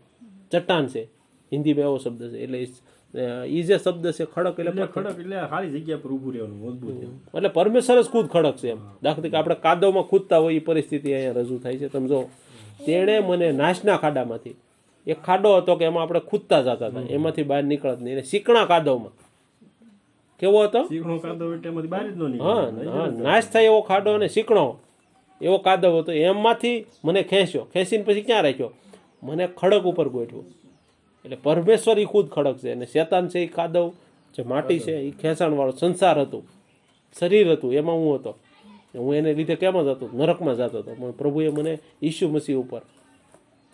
[0.53, 1.05] ચટ્ટાન છે.
[1.53, 2.39] હિન્દીમાં એવો શબ્દ છે.
[2.39, 2.67] એટલે
[3.15, 6.95] જે શબ્દ છે ખડક એટલે ખડક એટલે સારી જગ્યા પર ઊભું રહેવાનું મજબૂત
[7.37, 8.79] એટલે પરમેશ્વર જ ખુદ ખડક છે એમ.
[9.03, 11.89] દાખલા તરીકે આપણે કાદવમાં કૂદતા હોય એ પરિસ્થિતિ અહીંયા રજૂ થાય છે.
[11.89, 12.29] તમે જો
[12.87, 14.57] તેણે મને નાશના ખાડામાંથી
[15.07, 17.03] એક ખાડો હતો કે એમાં આપણે કૂદતા જતા હતા.
[17.09, 18.23] એમાંથી બહાર નીકળત નહીં.
[18.23, 19.13] શીકણા કાદવમાં.
[20.41, 20.81] કેવો હતો.
[22.41, 24.79] હા નાશ થાય એવો ખાડો અને શીકણો.
[25.41, 26.13] એવો કાદવ હતો.
[26.13, 27.65] એમાંથી મને ખેંચ્યો.
[27.73, 28.73] ખેંચીને પછી ક્યાં રાખ્યો?
[29.23, 30.45] મને ખડક ઉપર ગોઠવ્યો.
[31.25, 32.73] એટલે પરમેશ્વર એ ખુદ ખડક છે.
[32.73, 33.93] અને શેતાન છે એ કાદવ
[34.35, 36.45] જે માટી છે એ ખેંચાણવાળો સંસાર હતું.
[37.17, 38.35] શરીર હતું એમાં હું હતો.
[38.95, 40.07] હું એને લીધે કેમ જ હતો?
[40.13, 40.95] નરકમાં જતો હતો.
[40.95, 42.83] પણ પ્રભુએ મને ઈસુ મસીહ ઉપર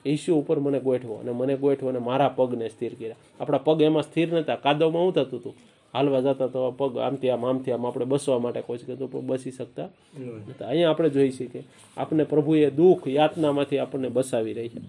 [0.05, 3.17] ઈસુ ઉપર મને ગોઠવો અને મને ગોઠવો અને મારા પગને સ્થિર કર્યા.
[3.41, 5.55] આપણા પગ એમાં સ્થિર નહોતા કાદવમાં હું થતું હતું.
[5.95, 9.51] હાલવા જતા તો પગ આમથી આમ આમથી આમ આપણે બસવા માટે કોઈ કીધું પણ બસી
[9.51, 9.89] શકતા
[10.19, 11.65] નહોતા અહીંયા આપણે જોઈ છીએ કે
[11.97, 14.81] આપણે પ્રભુએ દુઃખ યાતનામાંથી આપણને બસાવી રહી છે.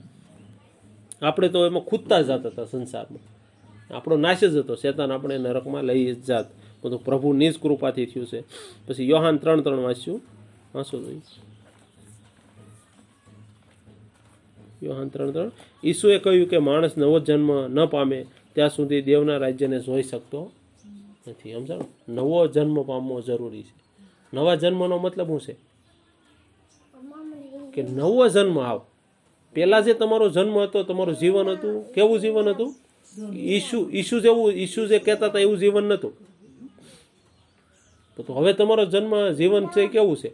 [1.22, 3.38] આપણે તો એમાં ખૂદતા જ જતા હતા સંસારમાં.
[3.96, 4.76] આપણો નાશ જ હતો.
[4.76, 6.46] શેતાન આપણે નરકમાં લઈ જ જાત.
[6.84, 8.42] બધું પ્રભુની જ કૃપાથી થયું છે.
[8.88, 10.22] પછી યોહાન ત્રણ ત્રણ વાંચ્યું.
[10.76, 11.22] વાંચો જોઈએ
[14.84, 15.52] યોહાન ત્રણ ત્રણ.
[15.84, 20.52] ઈસુએ કહ્યું કે માણસ નવો જન્મ ન પામે ત્યાં સુધી દેવના રાજ્યને જોઈ શકતો
[21.28, 21.54] નથી.
[21.54, 22.14] સમજાણો?
[22.14, 23.74] નવો જન્મ પામવો જરૂરી છે.
[24.34, 25.56] નવા જન્મનો મતલબ શું છે?
[27.72, 28.82] કે નવો જન્મ આવ.
[29.58, 32.76] પહેલા જે તમારો જન્મ હતો તમારું જીવન હતું કેવું જીવન હતું?
[33.34, 36.14] ઈસુ ઈસુ જેવું ઈસુ જે કહેતા હતા એવું જીવન નહોતું
[38.18, 40.32] તો હવે તમારો જન્મ જીવન છે કેવું છે?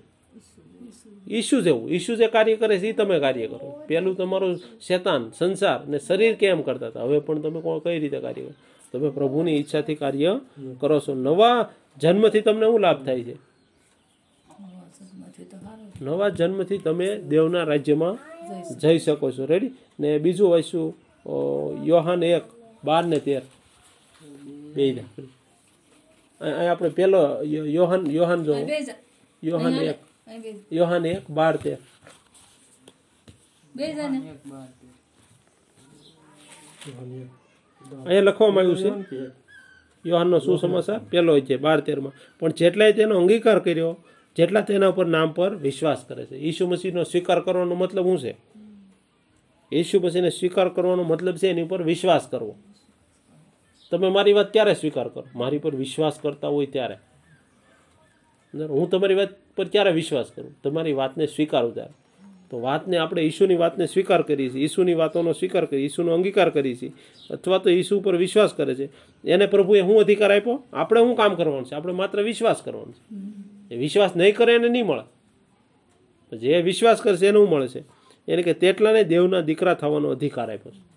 [1.27, 1.89] ઈસુ જેવું.
[1.89, 3.83] ઈસુ જે કાર્ય કરે છે એ તમે કાર્ય કરો.
[3.87, 7.01] પહેલું તમારું શેતાન સંસાર ને શરીર કેમ કરતા હતા?
[7.01, 8.53] હવે પણ તમે કઈ રીતે કાર્ય કરો?
[8.91, 10.39] તમે પ્રભુની ઈચ્છાથી કાર્ય
[10.79, 11.13] કરો છો.
[11.13, 13.35] નવા જન્મથી તમને શું લાભ થાય છે?
[16.01, 18.32] નવા જન્મથી તમે દેવના રાજ્યમાં
[18.75, 19.45] જઈ શકો છો.
[19.45, 20.97] રેડી ને બીજું વાંચ્યું
[21.85, 22.41] યોહાન એક
[22.83, 23.41] બાર ને તેર.
[24.73, 25.03] બે
[26.71, 28.53] આપણે પેલો યો- યોહાન યોહાન જો.
[29.43, 29.95] યોહાન એક.
[30.71, 31.77] યોહાન એક બાર તેર.
[38.05, 38.89] અહીંયા લખવામાં આવ્યું છે.
[40.05, 42.11] યોહાનનો સુસમાચાર પહેલો છે બાર તેરમાં.
[42.39, 43.97] પણ જેટલાય તેનો અંગીકાર કર્યો
[44.35, 46.35] જેટલા તેના ઉપર નામ પર વિશ્વાસ કરે છે.
[46.35, 48.35] ઈસુ મસીહનો સ્વીકાર કરવાનો મતલબ શું છે?
[49.73, 52.55] ઈસુ મસીહને સ્વીકાર કરવાનો મતલબ છે એની ઉપર વિશ્વાસ કરવો.
[53.91, 55.25] તમે મારી વાત ત્યારે સ્વીકાર કરો?
[55.35, 56.95] મારી પર વિશ્વાસ કરતા હોય ત્યારે?
[58.65, 60.61] હું તમારી વાત પર ક્યારે વિશ્વાસ કરું?
[60.63, 61.93] તમારી વાતને સ્વીકારું ત્યારે.
[62.49, 64.63] તો વાતને આપણે ઈશુની વાતને સ્વીકાર કરીએ છીએ.
[64.63, 66.91] ઈશુની વાતોનો સ્વીકાર કરીએ ઈશુનો અંગીકાર કરીએ છીએ.
[67.29, 68.89] અથવા તો ઈસુ ઉપર વિશ્વાસ કરે છે.
[69.27, 70.63] એને પ્રભુએ શું અધિકાર આપ્યો?
[70.73, 71.75] આપણે શું કામ કરવાનું છે?
[71.75, 73.15] આપણે માત્ર વિશ્વાસ કરવાનો છે.
[73.71, 75.05] એ વિશ્વાસ નહીં કરે એને નહીં મળે.
[76.37, 77.83] જે વિશ્વાસ કરશે એને મળે છે
[78.27, 80.93] એને કે તેટલાને દેવના દીકરા થવાનો અધિકાર આપ્યો છે.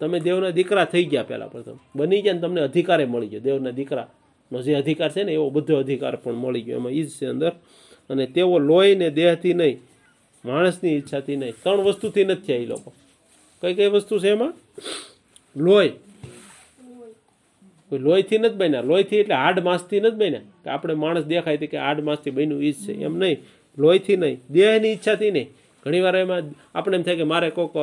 [0.00, 1.78] તમે દેવના દીકરા થઈ ગયા પહેલાં પ્રથમ.
[1.96, 3.40] બની ગયા ને તમને અધિકારે મળી ગયો.
[3.40, 6.78] દેવના દીકરાનો જે અધિકાર છે ને, એવો બધો અધિકાર પણ મળી ગયો.
[6.78, 7.52] એમાં ઈજ છે અંદર.
[8.10, 9.80] અને તેઓ લોહી ને દેહથી નહીં,
[10.44, 12.92] માણસની ઈચ્છાથી નહીં, ત્રણ વસ્તુથી નથી થયા એ લોકો.
[13.60, 14.54] કઈ કઈ વસ્તુ છે એમાં?
[15.56, 15.90] લોહી.
[17.90, 18.80] કોઈ લોહીથી નથી બન્યા.
[18.80, 20.40] લોહીથી એટલે હાડ માંસથી નથી બન્યા.
[20.64, 22.92] કે આપણે માણસ દેખાય છે કે હાડ માંસથી બન્યું ઈ જ છે.
[22.92, 23.36] એમ નહીં.
[23.78, 24.40] લોહીથી નહીં.
[24.50, 25.48] દેહની ઈચ્છાથી નહીં.
[25.84, 26.42] ઘણીવાર એમાં
[26.74, 27.76] આપણે એમ થાય કે મારે કોઈક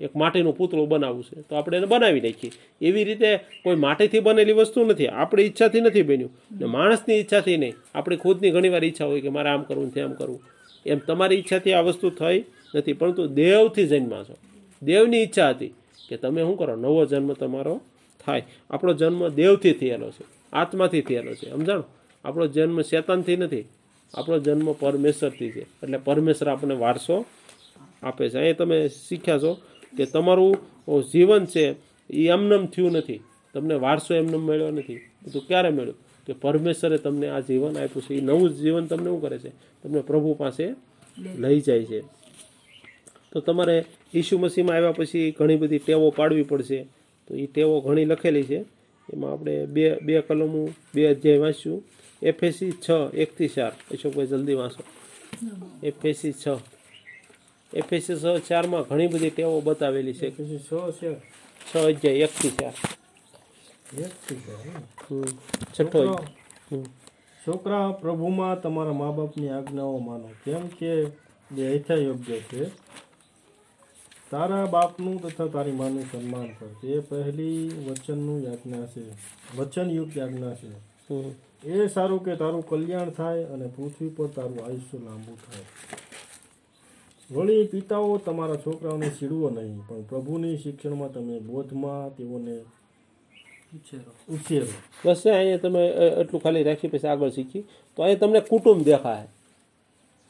[0.00, 1.40] એક માટીનું પૂતળું બનાવવું છે.
[1.40, 2.50] તો આપણે એને બનાવી નાખીએ.
[2.80, 5.06] એવી રીતે કોઈ માટીથી બનેલી વસ્તુ નથી.
[5.06, 6.30] આપણી ઈચ્છાથી નથી બન્યું.
[6.60, 7.74] ને માણસની ઈચ્છાથી નહીં.
[7.94, 10.40] આપણી ખુદની ઘણીવાર ઈચ્છા હોય કે મારે આમ કરવું ને તેમ કરવું.
[10.86, 12.44] એમ તમારી ઈચ્છાથી આ વસ્તુ થઈ
[12.74, 12.92] નથી.
[12.92, 14.36] પરંતુ દેવથી જન્મા છો.
[14.82, 15.68] દેવની ઈચ્છા હતી
[16.08, 16.76] કે તમે શું કરો?
[16.76, 17.80] નવો જન્મ તમારો
[18.26, 18.42] થાય.
[18.70, 21.50] આપણો જન્મ દેવથી થયેલો છે, આત્માથી થયેલો છે.
[21.50, 21.84] સમજાણો?
[22.24, 23.64] આપણો જન્મ શેતાનથી નથી,
[24.14, 25.60] આપણો જન્મ પરમેશ્વરથી છે.
[25.60, 27.24] એટલે પરમેશ્વર આપણને વારસો
[28.02, 28.38] આપે છે.
[28.38, 29.52] અહીં તમે શીખ્યા છો
[29.96, 31.74] કે તમારું જીવન છે,
[32.10, 33.20] એ એમનેમ થયું નથી.
[33.54, 34.96] તમને વારસો એમનેમ મળ્યો નથી.
[35.32, 35.96] તો ક્યારે મળ્યું?
[36.26, 38.14] કે પરમેશ્વરે તમને આ જીવન આપ્યું છે.
[38.14, 39.48] એ નવું જીવન તમને શું કરે છે?
[39.82, 40.74] તમને પ્રભુ પાસે
[41.18, 42.00] લઈ જાય છે.
[43.32, 46.86] તો તમારે ઈસુ મસીહમાં આવ્યા પછી ઘણી બધી ટેવો પાડવી પડશે.
[47.28, 48.58] તો એ ટેવો ઘણી લખેલી છે.
[49.12, 51.82] એમાં આપણે બે બે કલમો બે અધ્યાય વાંચ્યું.
[52.22, 53.72] એફએસી છ એકથી ચાર.
[53.90, 54.82] અશોકભાઈ જલ્દી વાંચો.
[55.82, 56.48] એફએસી છ.
[57.74, 60.58] એફએસી છ ચારમાં ઘણી બધી ટેવો બતાવેલી છે.
[60.58, 61.14] સો છે
[61.68, 61.76] છ.
[61.76, 62.72] અધ્યાય એકથી ચાર.
[63.96, 64.04] છે.
[65.74, 66.16] છઠ્ઠો
[67.46, 70.28] છોકરા પ્રભુમાં તમારા મા બાપની આજ્ઞાઓ માનો.
[70.44, 70.90] કેમ કે
[71.56, 72.85] એ યથા યોગ્ય છે.
[74.30, 76.70] તારા બાપનું તથા તારી માનું સન્માન કર.
[76.92, 79.02] એ પહેલી વચનનું યાજ્ઞા છે
[79.58, 80.70] વચનયુક્ત યાજ્ઞા છે.
[81.72, 85.66] એ સારું કે તારું કલ્યાણ થાય અને પૃથ્વી પર તારું આયુષ્ય લાંબુ થાય.
[87.30, 92.56] વળી પિતાઓ તમારા છોકરાઓને સીડવો નહીં પણ પ્રભુની શિક્ષણમાં તમે બોધમાં તેઓને
[94.34, 94.68] ઉછેરો.
[95.04, 95.82] બસ અહીંયા તમે
[96.20, 97.64] એટલું ખાલી રાખી પછી આગળ શીખી.
[97.94, 99.28] તો અહીંયા તમને કુટુંબ દેખાય.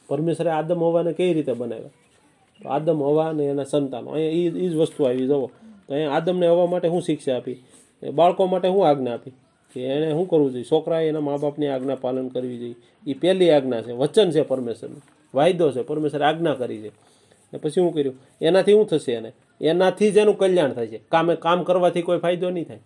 [0.09, 1.95] પરમેશ્વરે આદમ હોવાને કઈ રીતે બનાવ્યા?
[2.65, 4.11] આદમ હવા અને એના સંતાનો.
[4.11, 5.51] અહીંયા એ જ વસ્તુ આવી જવો
[5.87, 7.63] તો અહીંયા આદમને હવા માટે શું શિક્ષા આપી?
[8.03, 9.31] એ બાળકો માટે શું આજ્ઞા આપી?
[9.73, 10.63] કે એણે શું કરવું જોઈએ?
[10.63, 12.75] છોકરાએ એના મા બાપની આજ્ઞા પાલન કરવી જોઈએ.
[13.07, 13.91] એ પહેલી આજ્ઞા છે.
[13.91, 15.01] વચન છે પરમેશ્વરનું.
[15.33, 15.81] વાયદો છે.
[15.81, 16.87] પરમેશ્વરે આજ્ઞા કરી છે.
[17.53, 18.15] ને પછી શું કર્યું?
[18.41, 19.31] એનાથી શું થશે એને?
[19.61, 20.97] એનાથી જ એનું કલ્યાણ થાય છે.
[20.97, 22.79] કામે કામ કરવાથી કોઈ ફાયદો નહીં થાય.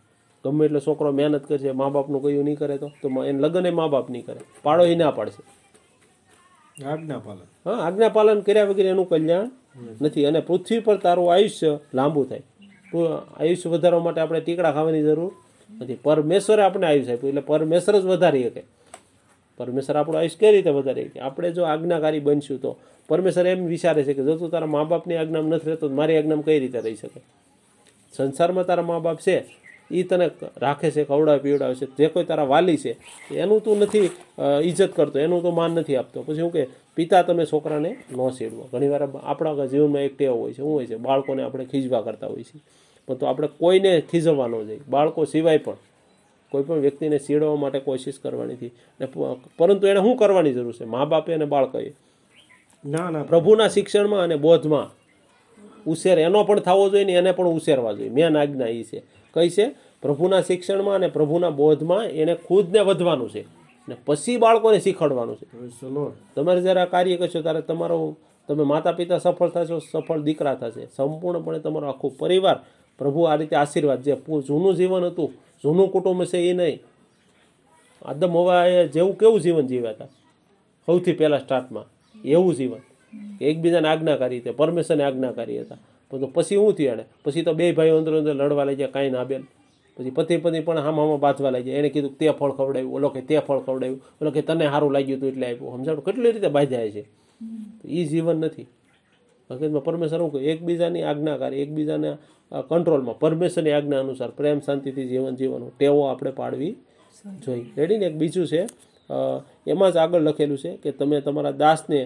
[0.46, 2.88] ગમે એટલે છોકરો મહેનત કરશે મા બાપનું કયું નહીં કરે તો?
[2.88, 4.40] તો એને લગ્ન એ મા બાપ નહીં કરે.
[4.64, 5.62] પાડો એ ના પાડશે.
[6.86, 7.70] આજ્ઞા પાલન.
[7.70, 9.50] હા આજ્ઞા પાલન કર્યા વગર એનું કલ્યાણ
[10.02, 10.26] નથી.
[10.26, 12.42] અને પૃથ્વી પર તારું આયુષ્ય લાંબુ થાય.
[13.38, 15.32] આયુષ્ય વધારવા માટે આપણે ટીકડા ખાવાની જરૂર
[15.82, 15.96] નથી.
[15.96, 17.30] પરમેશ્વરે આપણે આયુષ્ય આપ્યું.
[17.30, 18.64] એટલે પરમેશ્વર જ વધારી શકે.
[19.58, 21.20] પરમેશ્વર આપણું આયુષ્ય કઈ રીતે વધારી શકે?
[21.20, 22.78] આપણે જો આજ્ઞાકારી બનશું તો.
[23.08, 26.46] પરમેશ્વર એમ વિચારે છે કે જો તું તારા મા બાપની આજ્ઞામાં નથી રહેતો મારી આજ્ઞામાં
[26.46, 27.22] કઈ રીતે રહી શકે?
[28.18, 29.61] સંસારમાં તારા મા બાપ છે.
[29.94, 30.26] એ તને
[30.58, 32.92] રાખે છે ખવડાવે પીવડાવે છે જે કોઈ તારા વાલી છે
[33.36, 34.08] એનું તું નથી
[34.64, 36.24] ઇજ્જત કરતો એનું તો માન નથી આપતો.
[36.24, 36.64] પછી શું કે
[36.96, 40.98] પિતા તમે છોકરાને ન સેડવો ઘણીવાર આપણા જીવનમાં એક ટેવ હોય છે શું હોય છે
[40.98, 42.58] બાળકોને આપણે ખીજવા કરતા હોય છે
[43.08, 44.80] પણ તો આપણે કોઈને ખીજવવા ન જોઈએ.
[44.88, 45.78] બાળકો સિવાય પણ
[46.52, 49.06] કોઈ પણ વ્યક્તિને સીડવા માટે કોશિશ કરવાની હતી ને
[49.58, 50.86] પરંતુ એને શું કરવાની જરૂર છે?
[50.86, 51.92] મા બાપે અને બાળકોએ.
[52.86, 53.24] ના ના.
[53.24, 54.90] પ્રભુના શિક્ષણમાં અને બોધમાં.
[55.88, 58.10] ઉછેર એનો પણ થવો જોઈએ ને એને પણ ઉછેરવા જોઈએ.
[58.10, 59.04] મેન આજ્ઞા એ છે.
[59.34, 59.70] કઈ છે?
[60.02, 63.46] પ્રભુના શિક્ષણમાં અને પ્રભુના બોધમાં એને ખુદને વધવાનું છે.
[63.90, 65.46] ને પછી બાળકોને શીખવાડવાનું છે.
[66.36, 68.16] તમારે જ્યારે આ કાર્ય કરશો ત્યારે તમારો
[68.48, 70.86] તમે માતા પિતા સફળ થશો સફળ દીકરા થશે.
[70.86, 72.60] સંપૂર્ણપણે તમારો આખો પરિવાર
[72.98, 74.16] પ્રભુ આ રીતે આશીર્વાદ જે
[74.48, 75.34] જૂનું જીવન હતું.
[75.64, 76.80] જૂનું કુટુંબ છે એ નહીં.
[78.02, 80.06] આદમ હવાએ જેવું કેવું જીવન જીવ્યા હતા?
[80.86, 81.86] સૌથી પહેલાં સ્ટાર્ટમાં
[82.22, 82.80] એવું જીવન.
[83.42, 85.80] એકબીજાને આજ્ઞાકારી હતા, પરમેશ્વરને આજ્ઞાકારી હતા.
[86.12, 88.94] પણ તો પછી શું થયું એને પછી તો બે ભાઈઓ અંદર અંદર લડવા લઈ ગયા
[88.96, 89.44] કાંઈ ના બેન.
[89.98, 93.22] પછી પતિ પત્ની પણ હામ હામાં બાંધવા લાગી એને કીધું તે ફળ ખવડાવ્યું, ઓલો કે
[93.30, 94.02] તે ફળ ખવડાવ્યું.
[94.22, 95.72] ઓલો કે તને સારું લાગ્યું હતું એટલે આપ્યું.
[95.78, 96.04] સમજાણું?
[96.08, 97.04] કેટલી રીતે બાંધાય છે?
[97.98, 98.68] એ જીવન નથી.
[99.50, 100.40] હકીકતમાં પરમેશ્વર શું કહે?
[100.52, 102.16] એકબીજાની આજ્ઞાકારી એકબીજાના
[102.70, 105.72] કંટ્રોલમાં પરમેશ્વરની આજ્ઞા અનુસાર પ્રેમ, શાંતિથી જીવન જીવવાનું.
[105.78, 106.74] ટેવો આપણે પાડવી
[107.46, 107.66] જોઈએ.
[107.78, 108.06] રેડી ને?
[108.12, 108.62] એક બીજું છે
[109.68, 112.00] એમાં જ આગળ લખેલું છે કે તમે તમારા દાસને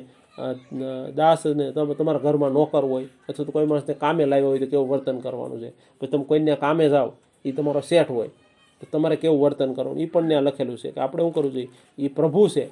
[1.16, 4.90] દાસને તમે, તમારા ઘરમાં નોકર હોય અથવા તો કોઈ માણસને કામે લાવ્યો હોય તો કેવું
[4.90, 5.70] વર્તન કરવાનું છે?
[6.00, 7.12] પછી તમે કોઈને કામે જાઓ
[7.46, 8.28] એ તમારો સેઠ હોય,
[8.82, 10.02] તો તમારે કેવું વર્તન કરવાનું?
[10.02, 11.70] એ પણ ત્યાં લખેલું છે કે આપણે શું કરવું જોઈએ?
[11.98, 12.66] એ પ્રભુ છે.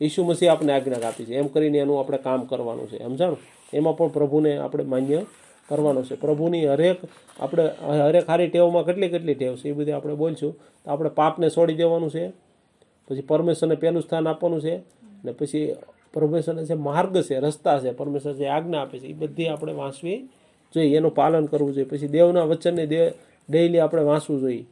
[0.00, 1.34] ઈસુ મસીહ આપણે આજ્ઞા આપી છે.
[1.34, 2.98] એમ કરીને એનું આપણે કામ કરવાનું છે.
[2.98, 3.38] સમજાણું?
[3.72, 5.20] એમાં પણ પ્રભુને આપણે માન્ય
[5.68, 6.14] કરવાનો છે.
[6.14, 6.98] પ્રભુની હરેક
[7.40, 7.64] આપણે,
[8.06, 9.68] હરેક હારી ટેવમાં કેટલી કેટલી ટેવ છે?
[9.68, 10.52] એ બધી આપણે બોલશું.
[10.84, 12.28] તો આપણે પાપને છોડી દેવાનું છે.
[13.08, 14.76] પછી પરમેશ્વરને પહેલું સ્થાન આપવાનું છે.
[15.24, 15.74] ને પછી
[16.14, 20.28] પરમેશ્વરને જે માર્ગ છે, રસ્તા છે, પરમેશ્વર જે આજ્ઞા આપે છે, એ બધી આપણે વાંચવી
[20.74, 20.96] જોઈએ.
[20.96, 21.86] એનું પાલન કરવું જોઈએ.
[21.86, 23.10] પછી દેવના વચનને દે,
[23.50, 24.66] ડેઈલી આપણે વાંચવું જોઈએ.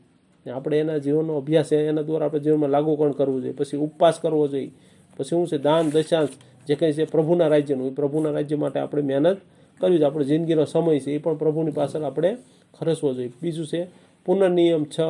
[0.51, 3.55] આપણે એના જીવનનો અભ્યાસ એના દ્વારા આપણે જીવનમાં લાગુ પણ કરવું જોઈએ.
[3.55, 4.70] પછી ઉપવાસ કરવો જોઈએ.
[5.16, 6.28] પછી શું છે, દાન, દશાંશ,
[6.66, 9.37] જે કંઈ છે પ્રભુના રાજ્યનું, એ પ્રભુના રાજ્ય માટે આપણે મહેનત
[9.80, 10.07] કરવી જોઈએ.
[10.07, 12.37] આપણો જિંદગીનો સમય છે, એ પણ પ્રભુની પાછળ આપણે
[12.74, 13.32] ખર્ચવો જોઈએ.
[13.43, 13.87] બીજું છે
[14.24, 15.01] પુનર્નિયમ છ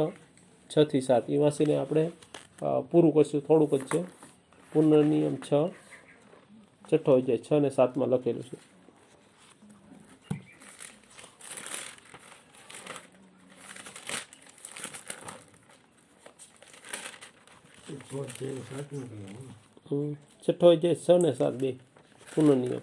[0.79, 1.31] છથી સાત.
[1.31, 2.11] એ વાંચીને આપણે
[2.91, 3.41] પૂરું કરશું.
[3.41, 4.03] થોડુંક જ છે.
[4.73, 5.53] પુનર્નિયમ છ
[6.93, 8.75] છઠ્ઠો અધ્યાય છ ને સાતમાં લખેલું છે.
[20.49, 21.73] છઠ્ઠો અધ્યાય છ ને સાત બે
[22.35, 22.81] પુનઃનિયમ.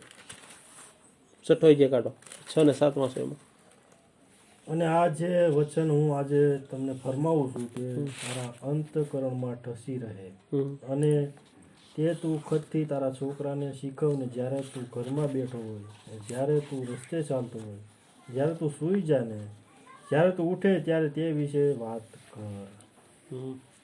[1.50, 2.12] છઠ્ઠો અધ્યાય કાઢો.
[2.52, 3.52] છ ને સાતમાં છે એમાં.
[4.72, 10.32] અને આ જે વચન હું આજે તમને ફરમાવું છું કે મારા અંતકરણમાં ઠસી રહે.
[10.90, 11.34] અને
[11.96, 17.60] તે તું ખતથી તારા છોકરાને શીખવને જ્યારે તું ઘરમાં બેઠો હોય, જ્યારે તું રસ્તે ચાલતો
[17.60, 17.78] હોય,
[18.34, 19.38] જ્યારે તું સૂઈ જાને,
[20.10, 22.68] જ્યારે તું ઉઠે ત્યારે તે વિશે વાત કર.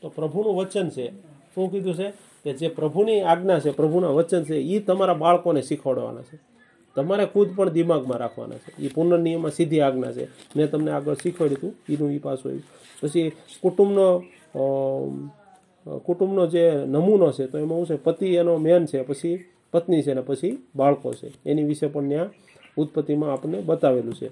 [0.02, 1.12] તો પ્રભુનું વચન છે.
[1.56, 2.12] શું કીધું છે?
[2.44, 6.40] કે જે પ્રભુની આજ્ઞા છે, પ્રભુના વચન છે એ તમારા બાળકોને શીખવાડવાના છે.
[6.96, 8.84] તમારે ખુદ પણ દિમાગમાં રાખવાના છે.
[8.84, 10.26] એ પુનર્નિયમમાં સીધી આજ્ઞા છે.
[10.26, 12.64] મેં તમને આગળ શીખવાડ્યું હતું એનું એ પાછું આવ્યું.
[13.02, 13.32] પછી
[13.62, 14.24] કુટુંબનો
[16.06, 20.14] કુટુંબનો જે નમૂનો છે તો એમાં શું છે પતિ એનો મેન છે પછી પત્ની છે
[20.14, 21.50] ને પછી બાળકો છે.
[21.50, 22.30] એની વિશે પણ ત્યાં
[22.78, 24.32] ઉત્પત્તિમાં આપણને બતાવેલું છે.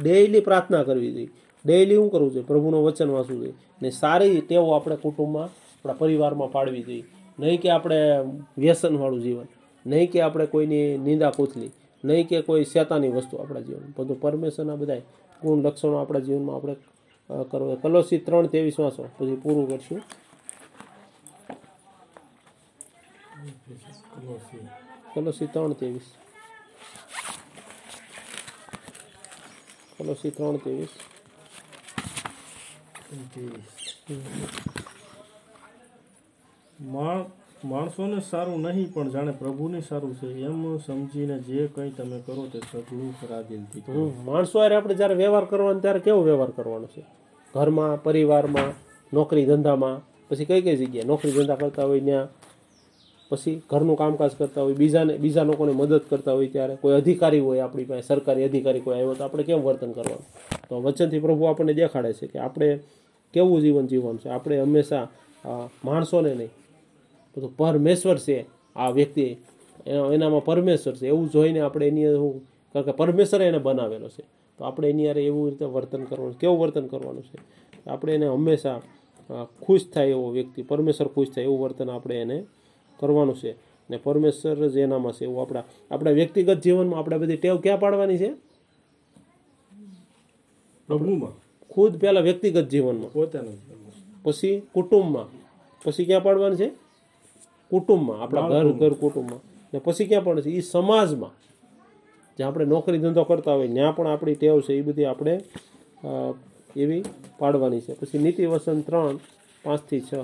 [0.00, 1.28] ડેઈલી પ્રાર્થના કરવી જોઈએ.
[1.66, 2.46] ડેઇલી શું કરવું જોઈએ?
[2.46, 3.52] પ્રભુનું વચન વાંચવું જોઈએ.
[3.82, 7.04] ને સારી ટેવો આપણે કુટુંબમાં આપણા પરિવારમાં પાડવી જોઈએ.
[7.38, 7.96] નહીં કે આપણે
[8.58, 9.46] વ્યસનવાળું જીવન.
[9.86, 11.70] નહીં કે આપણે કોઈની નિંદા કૂથલી
[12.04, 14.96] નહીં કે કોઈ શેતાની વસ્તુ આપણા જીવન બધું પરમેશ્વરના બધા
[15.42, 16.76] ગુણ લક્ષણો આપણા જીવનમાં આપણે
[17.30, 20.00] અ, કરવું કલોસી ત્રણ ત્રેવીસ વાંચો પછી પૂરું કરશું.
[25.14, 26.08] કલોસી ત્રણ ત્રેવીસ
[29.96, 30.92] કલોસી ત્રણ ત્રેવીસ
[36.78, 37.28] માણ-
[37.64, 40.26] માણસોને સારું નહીં પણ જાણે પ્રભુને સારું છે.
[40.40, 43.82] એમ સમજીને જે કંઈ તમે કરો તે સઘળું ખરા દિલથી
[44.24, 47.02] માણસો આપણે જ્યારે વ્યવહાર કરવાનો ત્યારે કેવો વ્યવહાર કરવાનો છે?
[47.54, 48.70] ઘરમાં પરિવારમાં
[49.12, 52.28] નોકરી ધંધામાં પછી કઈ કઈ જગ્યાએ નોકરી ધંધા કરતા હોય ત્યાં
[53.28, 57.58] પછી ઘરનું કામકાજ કરતા હોય, બીજાને, બીજા લોકોને મદદ કરતા હોય ત્યારે કોઈ અધિકારી હોય
[57.58, 60.26] આપણી પાસે, સરકારી અધિકારી કોઈ આવ્યો તો આપણે કેમ વર્તન કરવાનું?
[60.68, 62.80] તો વચનથી પ્રભુ આપણને દેખાડે છે કે આપણે
[63.32, 64.28] કેવું જીવન જીવવાનું છે.
[64.28, 65.08] આપણે હંમેશા
[65.84, 66.48] માણસોને નહીં,
[67.36, 68.46] બધું પરમેશ્વર છે
[68.76, 69.36] આ વ્યક્તિ.
[69.86, 71.06] એના- એનામાં પરમેશ્વર છે.
[71.06, 74.22] એવું જોઈને આપણે એની શું કારણ કે પરમેશ્વરે એને બનાવેલો છે.
[74.58, 77.38] તો આપણે એની યારે એવું રીતે વર્તન કરવાનું, કેવું વર્તન કરવાનું છે?
[77.90, 78.80] આપણે એને હંમેશા
[79.62, 82.44] ખુશ થાય એવો વ્યક્તિ, પરમેશ્વર ખુશ થાય એવું વર્તન આપણે એને
[83.00, 83.52] કરવાનું છે.
[83.90, 85.24] ને પરમેશ્વર જ એનામાં છે.
[85.24, 88.30] એવું આપણા આપણા વ્યક્તિગત જીવનમાં આપણે બધી ટેવ ક્યાં પાડવાની છે?
[90.88, 91.32] પ્રભુમાં.
[91.70, 93.12] ખુદ પહેલાં વ્યક્તિગત જીવનમાં.
[93.12, 93.50] પોતાના
[94.22, 95.26] પછી કુટુંબમાં.
[95.84, 96.68] પછી ક્યાં પાડવાનું છે?
[97.70, 98.22] કુટુંબમાં.
[98.22, 99.40] આપણા ઘર ઘર કુટુંબમાં.
[99.74, 100.50] ને પછી ક્યાં પણ છે?
[100.50, 101.30] એ સમાજમાં.
[102.36, 105.40] જ્યાં આપણે નોકરી ધંધો કરતા હોય ત્યાં પણ આપણી ટેવ છે એ બધી આપણે
[106.76, 107.04] એવી
[107.38, 107.94] પાડવાની છે.
[107.94, 109.18] પછી નીતિ વસન ત્રણ
[109.64, 110.14] પાંચથી છ.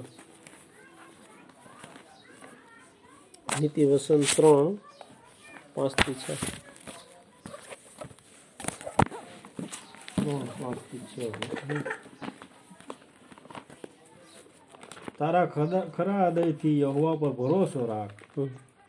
[3.60, 4.70] નીતિ વસન ત્રણ
[5.74, 6.24] પાંચથી છ.
[15.18, 15.46] તારા
[15.96, 18.18] ખરા હૃદયથી યહોવા પર ભરોસો રાખ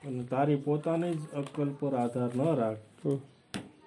[0.08, 2.82] અને તારી પોતાની જ અક્કલ પર આધાર ન રાખ.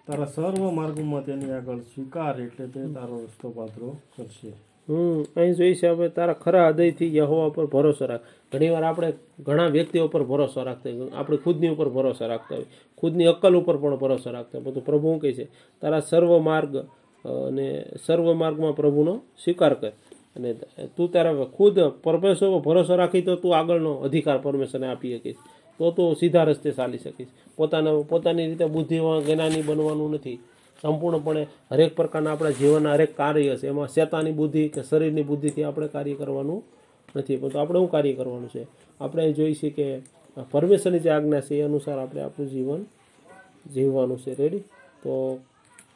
[0.07, 4.53] તારા સર્વ માર્ગોમાં તેની આગળ સ્વીકાર એટલે તે તારો રસ્તો પાત્રો કરશે.
[4.89, 8.21] હમ, અહીં જોઈ છે આપણે, તારા ખરા હૃદયથી યહોવા પર ભરોસો રાખ.
[8.53, 12.65] ઘણીવાર આપણે ઘણા વ્યક્તિઓ પર ભરોસો રાખતા હોય આપણે ખુદની ઉપર ભરોસો રાખતા હોય
[12.99, 15.45] ખુદની અક્કલ ઉપર પણ ભરોસો રાખતા હોય બધું પ્રભુ કહે છે?
[15.83, 16.77] તારા સર્વ માર્ગ
[17.25, 19.15] અને સર્વ માર્ગમાં પ્રભુનો
[19.45, 19.93] સ્વીકાર કર.
[20.37, 20.53] અને
[20.97, 25.37] તું તારા ખુદ પરમેશ્વર પર ભરોસો રાખી તો તું આગળનો અધિકાર પરમેશ્વરને આપી શકીશ.
[25.79, 27.29] તો તું સીધા રસ્તે ચાલી શકીશ.
[27.57, 30.39] પોતાના, પોતાની રીતે બુદ્ધિમાં જ્ઞાની બનવાનું નથી.
[30.83, 33.69] સંપૂર્ણપણે હરેક પ્રકારના આપણા જીવનના હરેક કાર્ય છે.
[33.69, 36.65] એમાં શેતાની બુદ્ધિ કે શરીરની બુદ્ધિથી આપણે કાર્ય કરવાનું
[37.17, 37.37] નથી.
[37.37, 38.67] પરંતુ આપણે શું કાર્ય કરવાનું છે.
[39.01, 40.03] આપણે જોઈએ જોઈ છીએ કે
[40.51, 42.85] પરમેશ્વરની જે આજ્ઞા છે એ અનુસાર આપણે આપણું જીવન
[43.75, 44.35] જીવવાનું છે.
[44.35, 44.59] રેડી
[45.03, 45.41] તો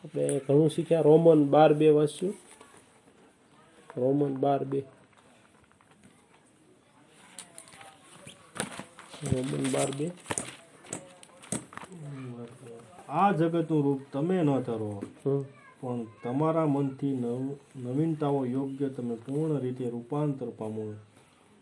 [0.04, 1.00] આપણે ઘણું શીખ્યા.
[1.00, 2.34] રોમન બાર બે વાંચ્યું.
[3.96, 4.80] રોમન બાર બે.
[9.24, 10.10] રોમન બાર બે.
[13.10, 15.02] આ જગતનું રૂપ તમે ન ધરો.
[15.80, 17.44] પણ તમારા મનથી નવ
[17.84, 20.84] નવીનતાઓ યોગ્ય તમે પૂર્ણ રીતે રૂપાંતર પામો.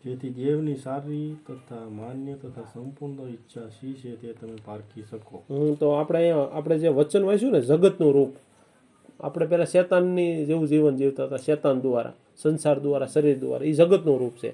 [0.03, 5.43] જેથી દેવની સારી તથા માન્ય તથા સંપૂર્ણ ઈચ્છા શી છે તે તમે પારખી શકો.
[5.79, 8.33] તો આપણે અહીંયા આપણે જે વચન વાંચ્યું ને જગતનું રૂપ.
[9.19, 14.19] આપણે પહેલાં શેતાનની જેવું જીવન જીવતા હતા શેતાન દ્વારા સંસાર દ્વારા શરીર દ્વારા એ જગતનું
[14.19, 14.53] રૂપ છે.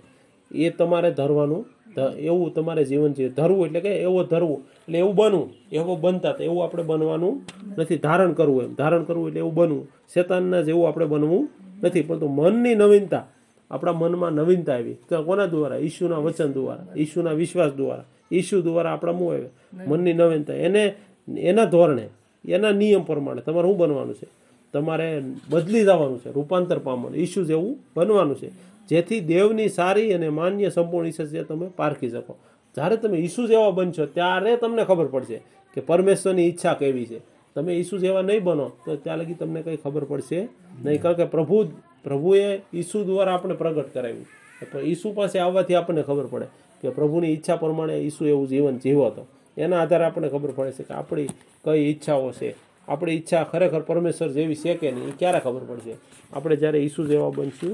[0.52, 1.66] એ તમારે ધરવાનું
[2.02, 3.30] એવું તમારે જીવન છે.
[3.30, 4.60] ધરવું એટલે કે એવો ધરવું.
[4.60, 5.54] એટલે એવું બનવું.
[5.72, 7.42] એવો બનતા એવું આપણે બનવાનું
[7.78, 7.98] નથી.
[7.98, 8.74] ધારણ કરવું એમ.
[8.74, 9.88] ધારણ કરવું એટલે એવું બનવું.
[10.14, 11.50] શેતાનના જેવું આપણે બનવું
[11.84, 12.02] નથી.
[12.02, 13.28] પરંતુ મનની નવીનતા.
[13.72, 14.94] આપણા મનમાં નવીનતા આવી.
[14.94, 15.76] તો કોના દ્વારા?
[15.76, 16.88] ઈશુના વચન દ્વારા.
[16.96, 18.04] ઈશુના વિશ્વાસ દ્વારા.
[18.32, 19.50] ઈશુ દ્વારા આપણા મું આવે
[19.88, 20.54] મનની નવીનતા.
[20.54, 20.94] એને,
[21.38, 22.10] એના ધોરણે,
[22.48, 24.28] એના નિયમ પ્રમાણે તમારે શું બનવાનું છે?
[24.76, 25.10] તમારે
[25.50, 27.18] બદલી જવાનું છે, રૂપાંતર પામવાનું.
[27.18, 28.50] ઈશુ એવું બનવાનું છે,
[28.90, 32.34] જેથી દેવની સારી અને માન્ય સંપૂર્ણ ઈચ્છા તમે પારખી શકો.
[32.78, 35.40] જ્યારે તમે ઈસુ એવા બનશો, ત્યારે તમને ખબર પડશે
[35.76, 37.20] કે પરમેશ્વરની ઈચ્છા કેવી છે.
[37.56, 40.40] તમે ઈસુ એવા નહીં બનો, તો ત્યાં લગી તમને કંઈ ખબર પડશે
[40.84, 41.02] નહીં.
[41.02, 41.58] કારણ કે પ્રભુ
[42.04, 44.28] પ્રભુએ ઈસુ દ્વારા આપણે પ્રગટ કરાવ્યું.
[44.72, 46.48] તો ઈસુ પાસે આવવાથી આપણને ખબર પડે
[46.82, 49.24] કે પ્રભુની ઈચ્છા પ્રમાણે ઈસુ એવું જીવન જીવો હતો
[49.58, 51.30] એના આધારે આપણને ખબર પડે છે કે આપણી
[51.66, 52.50] કઈ ઈચ્છાઓ છે.
[52.88, 55.96] આપણી ઈચ્છા ખરેખર પરમેશ્વર જેવી છે કે નહીં, એ ક્યારે ખબર પડશે?
[56.34, 57.74] આપણે જ્યારે ઈસુ જેવા બનશું,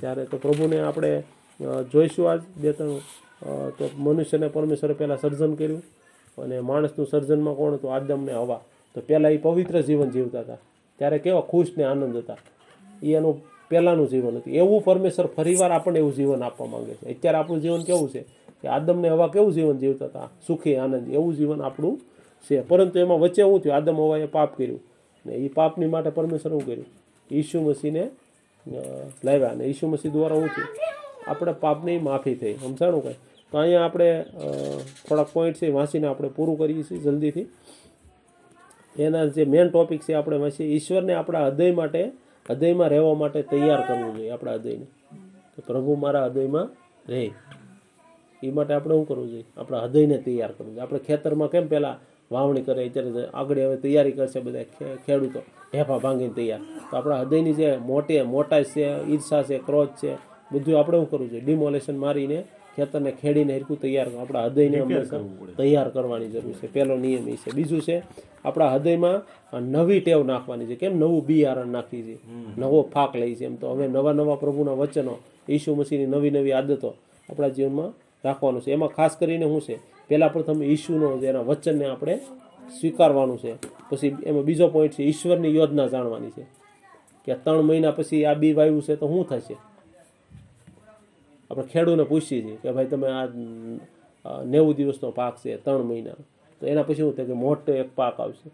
[0.00, 1.22] ત્યારે તો પ્રભુને આપણે
[1.92, 2.98] જોઈશું આજ બે ત્રણ
[3.70, 5.82] તો મનુષ્યને પરમેશ્વરે પહેલાં સર્જન કર્યું
[6.38, 7.94] અને માણસનું સર્જનમાં કોણ હતું?
[7.94, 8.60] આદમને હવા.
[8.94, 10.58] તો પહેલાં એ પવિત્ર જીવન જીવતા હતા.
[10.98, 12.36] ત્યારે કેવા ખુશ ને આનંદ હતા.
[13.02, 13.34] એ એનું
[13.70, 14.52] પહેલાંનું જીવન હતું.
[14.52, 17.04] એવું પરમેશ્વર ફરીવાર આપણને એવું જીવન આપવા માંગે છે.
[17.10, 18.22] અત્યારે આપણું જીવન કેવું છે?
[18.62, 20.28] કે આદમને હવા કેવું જીવન જીવતા હતા?
[20.46, 21.08] સુખી, આનંદ.
[21.08, 21.94] એવું જીવન આપણું
[22.50, 22.60] છે.
[22.60, 23.76] પરંતુ એમાં વચ્ચે શું થયું?
[23.76, 24.80] આદમ હવાએ પાપ કર્યું.
[25.26, 26.86] ને એ પાપની માટે પરમેશ્વર શું કર્યું?
[27.30, 28.10] ઈસુ મસીને
[29.24, 29.48] લાવ્યા.
[29.48, 30.68] અને ઈસુ મસીહ દ્વારા શું થયું?
[31.26, 32.54] આપણે પાપની માફી થઈ.
[32.54, 33.14] સમજાણું કંઈ?
[33.52, 34.24] તો અહીંયા આપણે
[35.08, 37.46] થોડાક પોઈન્ટ છે વાંચીને આપણે પૂરું કરીએ છીએ જલ્દીથી.
[38.98, 40.66] એના જે મેન ટોપિક છે આપણે વાંચીએ.
[40.66, 42.04] ઈશ્વરને આપણા હૃદય માટે,
[42.48, 44.86] હૃદયમાં રહેવા માટે તૈયાર કરવું જોઈએ આપણા હૃદયને.
[45.54, 46.68] કે પ્રભુ મારા હૃદયમાં
[47.08, 47.30] રહે.
[48.42, 49.44] એ માટે આપણે શું કરવું જોઈએ?
[49.56, 50.82] આપણા હૃદયને તૈયાર કરવું જોઈએ.
[50.82, 54.64] આપણે ખેતરમાં કેમ પહેલાં વાવણી કરે અત્યારે આગળ હવે તૈયારી કરશે બધા
[55.06, 55.40] ખેડૂતો.
[55.72, 56.60] ઢેફા ભાંગીને તૈયાર.
[56.90, 60.12] તો આપણા હૃદયની જે મોટી મોટા છે ઈર્ષા છે ક્રોધ છે
[60.52, 61.44] બધું આપણે શું કરવું જોઈએ?
[61.44, 62.38] ડિમોલેશન મારીને
[62.76, 65.20] ખેતરને ખેડીને હરખું તૈયાર આપણા હૃદયને હંમેશા
[65.56, 66.66] તૈયાર કરવાની જરૂર છે.
[66.72, 67.50] પહેલો નિયમ એ છે.
[67.54, 67.96] બીજું છે
[68.44, 69.18] આપણા હૃદયમાં
[69.72, 70.76] નવી ટેવ નાખવાની છે.
[70.76, 70.92] કેમ?
[70.98, 72.16] નવું બિયારણ નાખી છે.
[72.60, 73.44] નવો ફાક લઈ છે.
[73.44, 75.14] એમ તો હવે નવા નવા પ્રભુના વચનો
[75.48, 76.90] ઈસુ મસીની નવી નવી આદતો
[77.28, 77.90] આપણા જીવનમાં
[78.24, 78.70] રાખવાનું છે.
[78.72, 79.76] એમાં ખાસ કરીને શું છે?
[80.12, 82.16] પહેલા પ્રથમ ઈશુનો એના વચનને આપણે
[82.78, 83.52] સ્વીકારવાનું છે.
[83.90, 86.46] પછી એમાં બીજો પોઈન્ટ છે, ઈશ્વરની યોજના જાણવાની છે.
[87.24, 89.56] કે ત્રણ મહિના પછી આ બી વાવ્યું છે તો શું થશે?
[91.50, 93.28] આપણે ખેડૂને પૂછીએ છીએ કે ભાઈ તમે આ
[94.44, 96.18] નેવું દિવસનો પાક છે, ત્રણ મહિના.
[96.60, 98.48] તો એના પછી શું થાય કે મોટો એક પાક આવશે.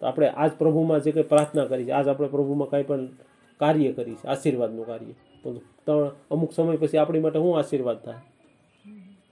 [0.00, 3.08] તો આપણે આજ પ્રભુમાં જે કંઈ પ્રાર્થના કરી છે, આજ આપણે પ્રભુમાં કાંઈ પણ
[3.60, 5.14] કાર્ય કરી છે, આશીર્વાદનું કાર્ય.
[5.42, 5.48] તો
[5.86, 8.22] ત્રણ, અમુક સમય પછી આપણી માટે શું આશીર્વાદ થાય?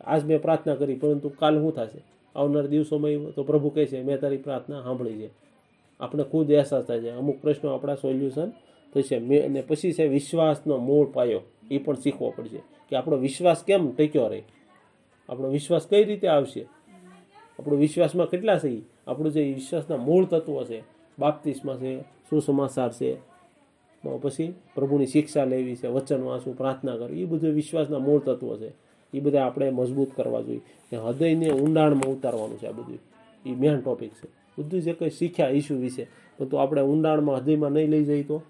[0.07, 2.03] આજ મેં પ્રાર્થના કરી, પરંતુ કાલ શું થશે?
[2.37, 5.31] આવનાર દિવસોમાં તો પ્રભુ કહે છે, મેં તારી પ્રાર્થના સાંભળી છે.
[6.01, 7.11] આપણે ખુદ અહેસાસ થાય છે.
[7.11, 8.51] અમુક પ્રશ્નો આપણા સોલ્યુશન
[8.95, 9.19] થશે.
[9.19, 11.41] મેં અને પછી છે વિશ્વાસનો મૂળ પાયો.
[11.71, 12.59] એ પણ શીખવો પડશે
[12.91, 14.43] કે આપણો વિશ્વાસ કેમ ટક્યો રહે?
[15.29, 16.67] આપણો વિશ્વાસ કઈ રીતે આવશે?
[17.59, 18.83] આપણો વિશ્વાસમાં કેટલા છે?
[19.07, 20.83] આપણું જે વિશ્વાસના મૂળ તત્વો છે,
[21.19, 23.17] બાપ્તિસ્મા છે, સુસમાચાર છે
[24.23, 28.84] પછી પ્રભુની શિક્ષા લેવી છે વચન વાંચવું પ્રાર્થના કરવી, એ બધું વિશ્વાસના મૂળ તત્વો છે.
[29.15, 30.61] એ બધા આપણે મજબૂત કરવા જોઈએ.
[30.93, 32.99] ને હૃદયને ઊંડાણમાં ઉતારવાનું છે આ બધું.
[33.47, 34.29] એ મેન ટોપિક છે.
[34.59, 36.07] બધું જે કંઈ શીખ્યા ઈસુ વિશે.
[36.51, 38.43] તો આપણે ઊંડાણમાં હૃદયમાં નહીં લઈ જઈએ તો?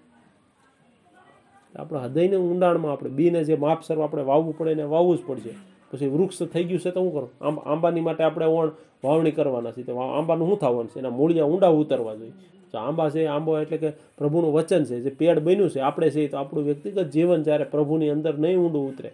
[1.75, 5.49] આપણે હૃદયને ઊંડાણમાં આપણે બીને જે માપસર આપણે વાવવું પડે એને વાવવું જ પડશે.
[5.91, 7.29] પછી વૃક્ષ થઈ ગયું છે તો શું કરો?
[7.41, 8.71] આંબ આંબાની માટે આપણે ઓણ
[9.03, 10.99] વાવણી કરવાના છે તો આંબાનું શું થવાનું છે?
[10.99, 12.31] એના મૂળિયા ઊંડા ઉતરવા જોઈએ.
[12.71, 14.99] તો આંબા છે, આંબો એટલે કે પ્રભુનું વચન છે.
[14.99, 18.89] જે પેડ બન્યું છે, આપણે છે તો આપણું વ્યક્તિગત જીવન જ્યારે પ્રભુની અંદર નહીં ઊંડું
[18.89, 19.11] ઉતરે.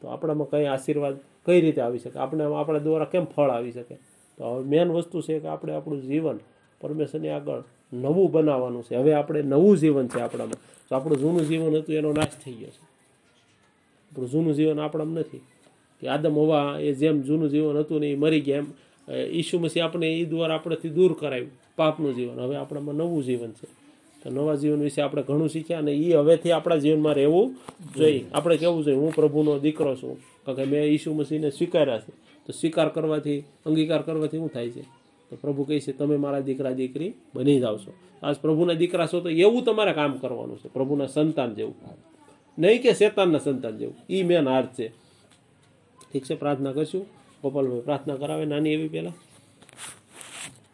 [0.00, 1.16] તો આપણામાં કઈ આશીર્વાદ
[1.46, 2.18] કઈ રીતે આવી શકે?
[2.18, 3.94] આપણે આપણા દ્વારા કેમ ફળ આવી શકે?
[4.38, 6.38] તો હવે મેન વસ્તુ છે કે આપણે આપણું જીવન
[6.80, 8.96] પરમેશ્વરની આગળ નવું બનાવવાનું છે.
[8.96, 10.58] હવે આપણે નવું જીવન છે આપણામાં.
[10.88, 12.84] તો આપણું જૂનું જીવન હતું, એનો નાશ થઈ ગયો છે.
[14.12, 15.40] આપણું જૂનું જીવન આપણામાં નથી.
[16.00, 18.66] કે આદમ હવા એ જેમ જૂનું જીવન હતું ને એ મરી ગયા એમ.
[19.32, 22.40] ઈસુ મસી આપણે એ દ્વારા આપણેથી દૂર કરાવ્યું પાપનું જીવન.
[22.40, 23.85] હવે આપણામાં નવું જીવન છે.
[24.26, 27.56] તો નવા જીવન વિશે આપણે ઘણું શીખ્યા અને એ હવેથી આપણા જીવનમાં રહેવું
[27.96, 28.24] જોઈએ.
[28.34, 28.96] આપણે કેવું જોઈએ?
[28.96, 30.18] હું પ્રભુનો દીકરો છું.
[30.46, 32.12] કારણ કે મેં ઈસુ મસીને સ્વીકાર્યા છે.
[32.46, 34.82] તો સ્વીકાર કરવાથી, અંગીકાર કરવાથી શું થાય છે?
[35.30, 37.92] તો પ્રભુ કહે છે, તમે મારા દીકરા, દીકરી બની જાઓ છો.
[38.22, 40.68] આજ પ્રભુના દીકરા છો તો એવું તમારે કામ કરવાનું છે.
[40.68, 41.74] પ્રભુના સંતાન જેવું.
[42.58, 43.94] નહીં કે શેતાનના સંતાન જેવું.
[44.10, 44.88] એ મેન આર્થ છે.
[46.12, 47.06] ઠીક છે, પ્રાર્થના કરશું.
[47.42, 48.44] ગોપાલભાઈ, પ્રાર્થના કરાવે.
[48.44, 49.12] નાની એવી પહેલા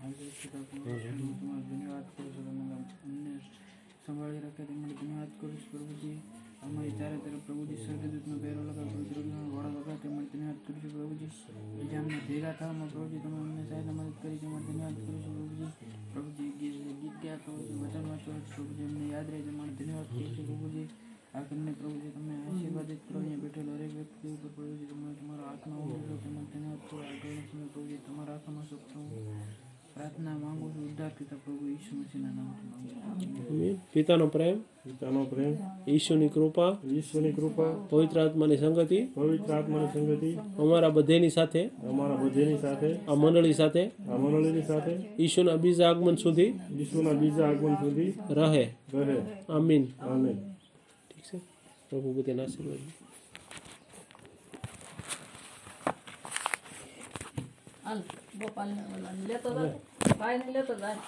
[0.03, 6.19] તમારો ધન્યવાદ કરું છું તમે અમને સંભાળી રાખ્યા તે માટે ધન્યવાદ કરું છું પ્રભુજી
[6.63, 10.93] અમારી ચારે તરફ પ્રભુજી સ્વર્ગદૂતનો પહેરો લગાવ પ્રભુજી વાળો લગાવ તે માટે ધન્યવાદ કરું છું
[10.93, 15.19] પ્રભુજી જે અમને ભેગા થવામાં પ્રભુજી તમે અમને સહાયતા મદદ કરી તે માટે ધન્યવાદ કરું
[15.23, 19.77] છું પ્રભુજી પ્રભુજી ગીત ગીત ગયા પ્રભુજી વચન વાંચો પ્રભુજી અમને યાદ રહે તે માટે
[19.81, 20.87] ધન્યવાદ કરું છું પ્રભુજી
[21.33, 25.85] આ કરીને પ્રભુજી તમે આશીર્વાદિત કરો અહીંયા બેઠેલો હરેક વ્યક્તિ ઉપર પ્રભુજી તમે તમારો આત્મા
[25.85, 31.13] ઉમેરો તે માટે ધન્યવાદ કરો આગળનો સમય પ્રભુજી તમારા આત્મા સુખ પ્રાર્થના માંગુ છું ઉદ્ધાર
[31.13, 33.01] પિતા પ્રભુ ઈસુ મસીહના નામથી માંગુ છું
[33.49, 33.77] આમીન.
[33.93, 35.53] પિતાનો પ્રેમ પિતાનો પ્રેમ
[35.89, 42.59] ઈશ્વરની કૃપા ઈશ્વરની કૃપા પવિત્ર આત્માની સંગતિ પવિત્ર આત્માની સંગતિ અમારા બધેની સાથે અમારા બધેની
[42.59, 48.11] સાથે આ મંડળી સાથે આ મંડળીની સાથે ઈશુના બીજા આગમન સુધી વિશ્વના બીજા આગમન સુધી
[48.39, 48.65] રહે
[49.01, 49.19] રહે
[49.51, 50.37] આમીન આમેન
[51.09, 51.39] ઠીક છે
[51.91, 52.83] પ્રભુ બધાને આશીર્વાદ
[57.85, 58.01] હાલ
[58.95, 61.01] ઓલાને લેતો જાય ભાઈને લેતો જાય